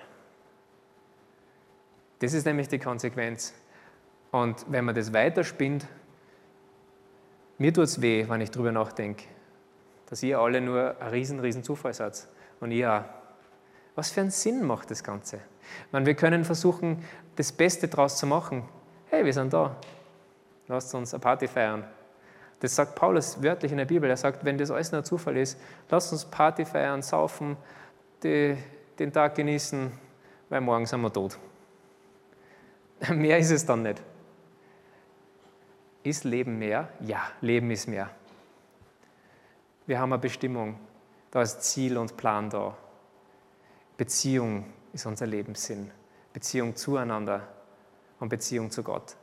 Das 2.20 2.34
ist 2.34 2.46
nämlich 2.46 2.68
die 2.68 2.80
Konsequenz. 2.80 3.54
Und 4.32 4.66
wenn 4.70 4.86
man 4.86 4.96
das 4.96 5.14
weiterspinnt, 5.14 5.88
mir 7.58 7.74
tut 7.74 7.86
es 7.86 8.02
weh, 8.02 8.28
wenn 8.28 8.42
ich 8.42 8.52
darüber 8.52 8.72
nachdenke, 8.72 9.26
dass 10.10 10.24
ihr 10.24 10.40
alle 10.40 10.60
nur 10.60 11.00
ein 11.00 11.10
riesen, 11.10 11.40
riesen 11.40 11.64
Zufall 11.64 11.94
seid. 11.94 12.28
Und 12.60 12.72
ja, 12.72 13.08
was 13.96 14.12
für 14.12 14.22
einen 14.22 14.32
Sinn 14.32 14.66
macht 14.66 14.90
das 14.90 15.04
Ganze? 15.04 15.40
meine, 15.92 16.06
wir 16.06 16.16
können 16.16 16.44
versuchen, 16.44 17.04
das 17.36 17.52
Beste 17.52 17.88
daraus 17.88 18.18
zu 18.18 18.26
machen. 18.26 18.64
Hey, 19.08 19.24
wir 19.24 19.34
sind 19.34 19.54
da. 19.54 19.76
Lasst 20.68 20.94
uns 20.96 21.14
eine 21.14 21.22
Party 21.22 21.48
feiern. 21.48 21.84
Das 22.60 22.76
sagt 22.76 22.96
Paulus 22.96 23.42
wörtlich 23.44 23.72
in 23.72 23.78
der 23.78 23.86
Bibel. 23.86 24.10
Er 24.10 24.18
sagt, 24.18 24.44
wenn 24.46 24.58
das 24.58 24.72
alles 24.72 24.92
nur 24.92 25.02
ein 25.02 25.06
Zufall 25.06 25.38
ist, 25.38 25.60
lasst 25.90 26.12
uns 26.12 26.26
Party 26.26 26.66
feiern, 26.66 27.02
saufen, 27.02 27.58
die 28.24 28.58
den 29.00 29.12
Tag 29.12 29.36
genießen, 29.36 29.92
weil 30.50 30.62
morgen 30.62 30.86
sind 30.86 31.02
wir 31.02 31.12
tot. 31.12 31.38
Mehr 33.10 33.38
ist 33.38 33.52
es 33.52 33.66
dann 33.66 33.84
nicht. 33.84 34.02
Ist 36.04 36.26
Leben 36.26 36.60
mehr? 36.60 36.90
Ja, 37.00 37.32
Leben 37.40 37.72
ist 37.72 37.88
mehr. 37.88 38.10
Wir 39.86 40.00
haben 40.00 40.12
eine 40.12 40.20
Bestimmung, 40.20 40.78
da 41.32 41.42
ist 41.42 41.62
Ziel 41.62 41.98
und 41.98 42.18
Plan 42.18 42.50
da. 42.50 42.76
Beziehung 43.96 44.66
ist 44.92 45.06
unser 45.06 45.26
Lebenssinn. 45.26 45.92
Beziehung 46.34 46.76
zueinander 46.76 47.48
und 48.20 48.28
Beziehung 48.28 48.70
zu 48.70 48.84
Gott. 48.84 49.16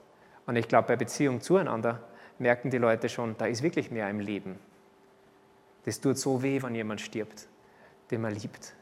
Und 0.47 0.57
ich 0.57 0.69
glaube, 0.69 0.89
bei 0.89 0.97
Beziehung 0.97 1.41
zueinander 1.43 2.01
merken 2.39 2.71
die 2.71 2.79
Leute 2.79 3.09
schon, 3.09 3.37
da 3.37 3.47
ist 3.47 3.63
wirklich 3.63 3.91
mehr 3.91 4.09
im 4.09 4.21
Leben. 4.21 4.59
Das 5.85 6.01
tut 6.01 6.19
so 6.19 6.43
weh, 6.43 6.63
wenn 6.63 6.75
jemand 6.75 7.01
stirbt, 7.01 7.47
den 8.11 8.23
man 8.23 8.35
liebt. 8.35 8.75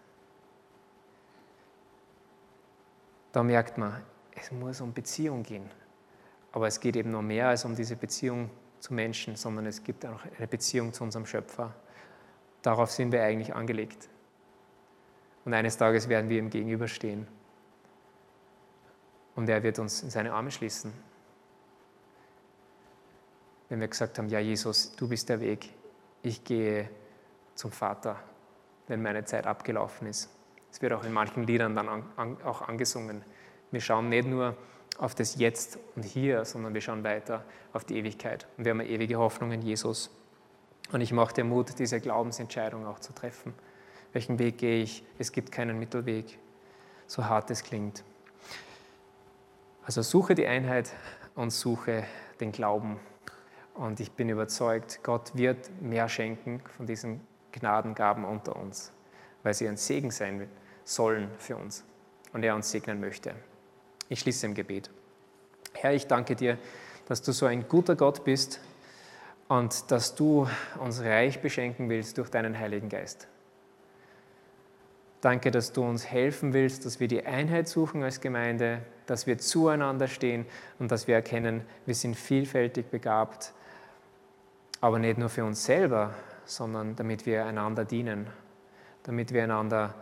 Da 3.32 3.42
merkt 3.42 3.78
man, 3.78 4.02
es 4.34 4.50
muss 4.50 4.80
um 4.80 4.92
Beziehung 4.92 5.42
gehen. 5.42 5.68
Aber 6.52 6.66
es 6.66 6.80
geht 6.80 6.96
eben 6.96 7.10
noch 7.10 7.22
mehr 7.22 7.48
als 7.48 7.64
um 7.64 7.74
diese 7.74 7.96
Beziehung 7.96 8.50
zu 8.80 8.94
Menschen, 8.94 9.36
sondern 9.36 9.66
es 9.66 9.82
gibt 9.82 10.06
auch 10.06 10.20
eine 10.36 10.46
Beziehung 10.46 10.92
zu 10.92 11.04
unserem 11.04 11.26
Schöpfer. 11.26 11.74
Darauf 12.62 12.90
sind 12.90 13.12
wir 13.12 13.22
eigentlich 13.22 13.54
angelegt. 13.54 14.08
Und 15.44 15.54
eines 15.54 15.76
Tages 15.76 16.08
werden 16.08 16.28
wir 16.30 16.38
ihm 16.38 16.50
gegenüberstehen. 16.50 17.26
Und 19.34 19.48
er 19.48 19.62
wird 19.62 19.78
uns 19.78 20.02
in 20.02 20.10
seine 20.10 20.32
Arme 20.32 20.50
schließen. 20.50 20.92
Wenn 23.68 23.80
wir 23.80 23.88
gesagt 23.88 24.18
haben, 24.18 24.28
ja 24.28 24.40
Jesus, 24.40 24.92
du 24.96 25.08
bist 25.08 25.28
der 25.28 25.40
Weg, 25.40 25.70
ich 26.22 26.42
gehe 26.42 26.88
zum 27.54 27.70
Vater, 27.70 28.16
wenn 28.88 29.02
meine 29.02 29.24
Zeit 29.24 29.46
abgelaufen 29.46 30.08
ist. 30.08 30.30
Es 30.70 30.82
wird 30.82 30.92
auch 30.92 31.04
in 31.04 31.12
manchen 31.12 31.44
Liedern 31.44 31.74
dann 31.74 31.88
an, 31.88 32.04
an, 32.16 32.36
auch 32.44 32.62
angesungen. 32.62 33.22
Wir 33.70 33.80
schauen 33.80 34.08
nicht 34.08 34.26
nur 34.26 34.56
auf 34.98 35.14
das 35.14 35.36
Jetzt 35.36 35.78
und 35.96 36.04
Hier, 36.04 36.44
sondern 36.44 36.74
wir 36.74 36.80
schauen 36.80 37.04
weiter 37.04 37.44
auf 37.72 37.84
die 37.84 37.96
Ewigkeit. 37.96 38.46
Und 38.56 38.64
wir 38.64 38.70
haben 38.70 38.80
eine 38.80 38.88
ewige 38.88 39.18
Hoffnung 39.18 39.52
in 39.52 39.62
Jesus. 39.62 40.10
Und 40.92 41.00
ich 41.00 41.12
mache 41.12 41.34
dir 41.34 41.44
Mut, 41.44 41.78
diese 41.78 42.00
Glaubensentscheidung 42.00 42.86
auch 42.86 42.98
zu 42.98 43.12
treffen. 43.12 43.54
Welchen 44.12 44.38
Weg 44.38 44.58
gehe 44.58 44.82
ich? 44.82 45.04
Es 45.18 45.32
gibt 45.32 45.52
keinen 45.52 45.78
Mittelweg, 45.78 46.38
so 47.06 47.26
hart 47.26 47.50
es 47.50 47.62
klingt. 47.62 48.04
Also 49.84 50.02
suche 50.02 50.34
die 50.34 50.46
Einheit 50.46 50.90
und 51.34 51.50
suche 51.50 52.04
den 52.40 52.52
Glauben. 52.52 52.98
Und 53.74 54.00
ich 54.00 54.10
bin 54.12 54.28
überzeugt, 54.28 55.00
Gott 55.02 55.36
wird 55.36 55.70
mehr 55.80 56.08
schenken 56.08 56.60
von 56.76 56.86
diesem 56.86 57.20
Gnadengaben 57.52 58.24
unter 58.24 58.56
uns, 58.56 58.92
weil 59.42 59.54
sie 59.54 59.68
ein 59.68 59.76
Segen 59.76 60.10
sein 60.10 60.48
sollen 60.84 61.28
für 61.38 61.56
uns 61.56 61.84
und 62.32 62.42
er 62.42 62.54
uns 62.54 62.70
segnen 62.70 63.00
möchte. 63.00 63.34
Ich 64.08 64.20
schließe 64.20 64.46
im 64.46 64.54
Gebet. 64.54 64.90
Herr, 65.74 65.92
ich 65.92 66.06
danke 66.06 66.34
dir, 66.34 66.58
dass 67.06 67.22
du 67.22 67.32
so 67.32 67.46
ein 67.46 67.68
guter 67.68 67.96
Gott 67.96 68.24
bist 68.24 68.60
und 69.48 69.90
dass 69.90 70.14
du 70.14 70.48
uns 70.78 71.00
reich 71.00 71.40
beschenken 71.40 71.88
willst 71.88 72.18
durch 72.18 72.30
deinen 72.30 72.58
Heiligen 72.58 72.88
Geist. 72.88 73.28
Danke, 75.20 75.50
dass 75.50 75.72
du 75.72 75.82
uns 75.82 76.06
helfen 76.06 76.52
willst, 76.52 76.86
dass 76.86 77.00
wir 77.00 77.08
die 77.08 77.26
Einheit 77.26 77.66
suchen 77.66 78.04
als 78.04 78.20
Gemeinde, 78.20 78.82
dass 79.06 79.26
wir 79.26 79.38
zueinander 79.38 80.06
stehen 80.06 80.46
und 80.78 80.92
dass 80.92 81.08
wir 81.08 81.16
erkennen, 81.16 81.62
wir 81.86 81.94
sind 81.94 82.14
vielfältig 82.14 82.86
begabt, 82.90 83.52
aber 84.80 85.00
nicht 85.00 85.18
nur 85.18 85.28
für 85.28 85.44
uns 85.44 85.64
selber, 85.64 86.14
sondern 86.44 86.94
damit 86.94 87.26
wir 87.26 87.46
einander 87.46 87.84
dienen, 87.84 88.28
damit 89.08 89.32
wir 89.32 89.42
einander 89.42 89.94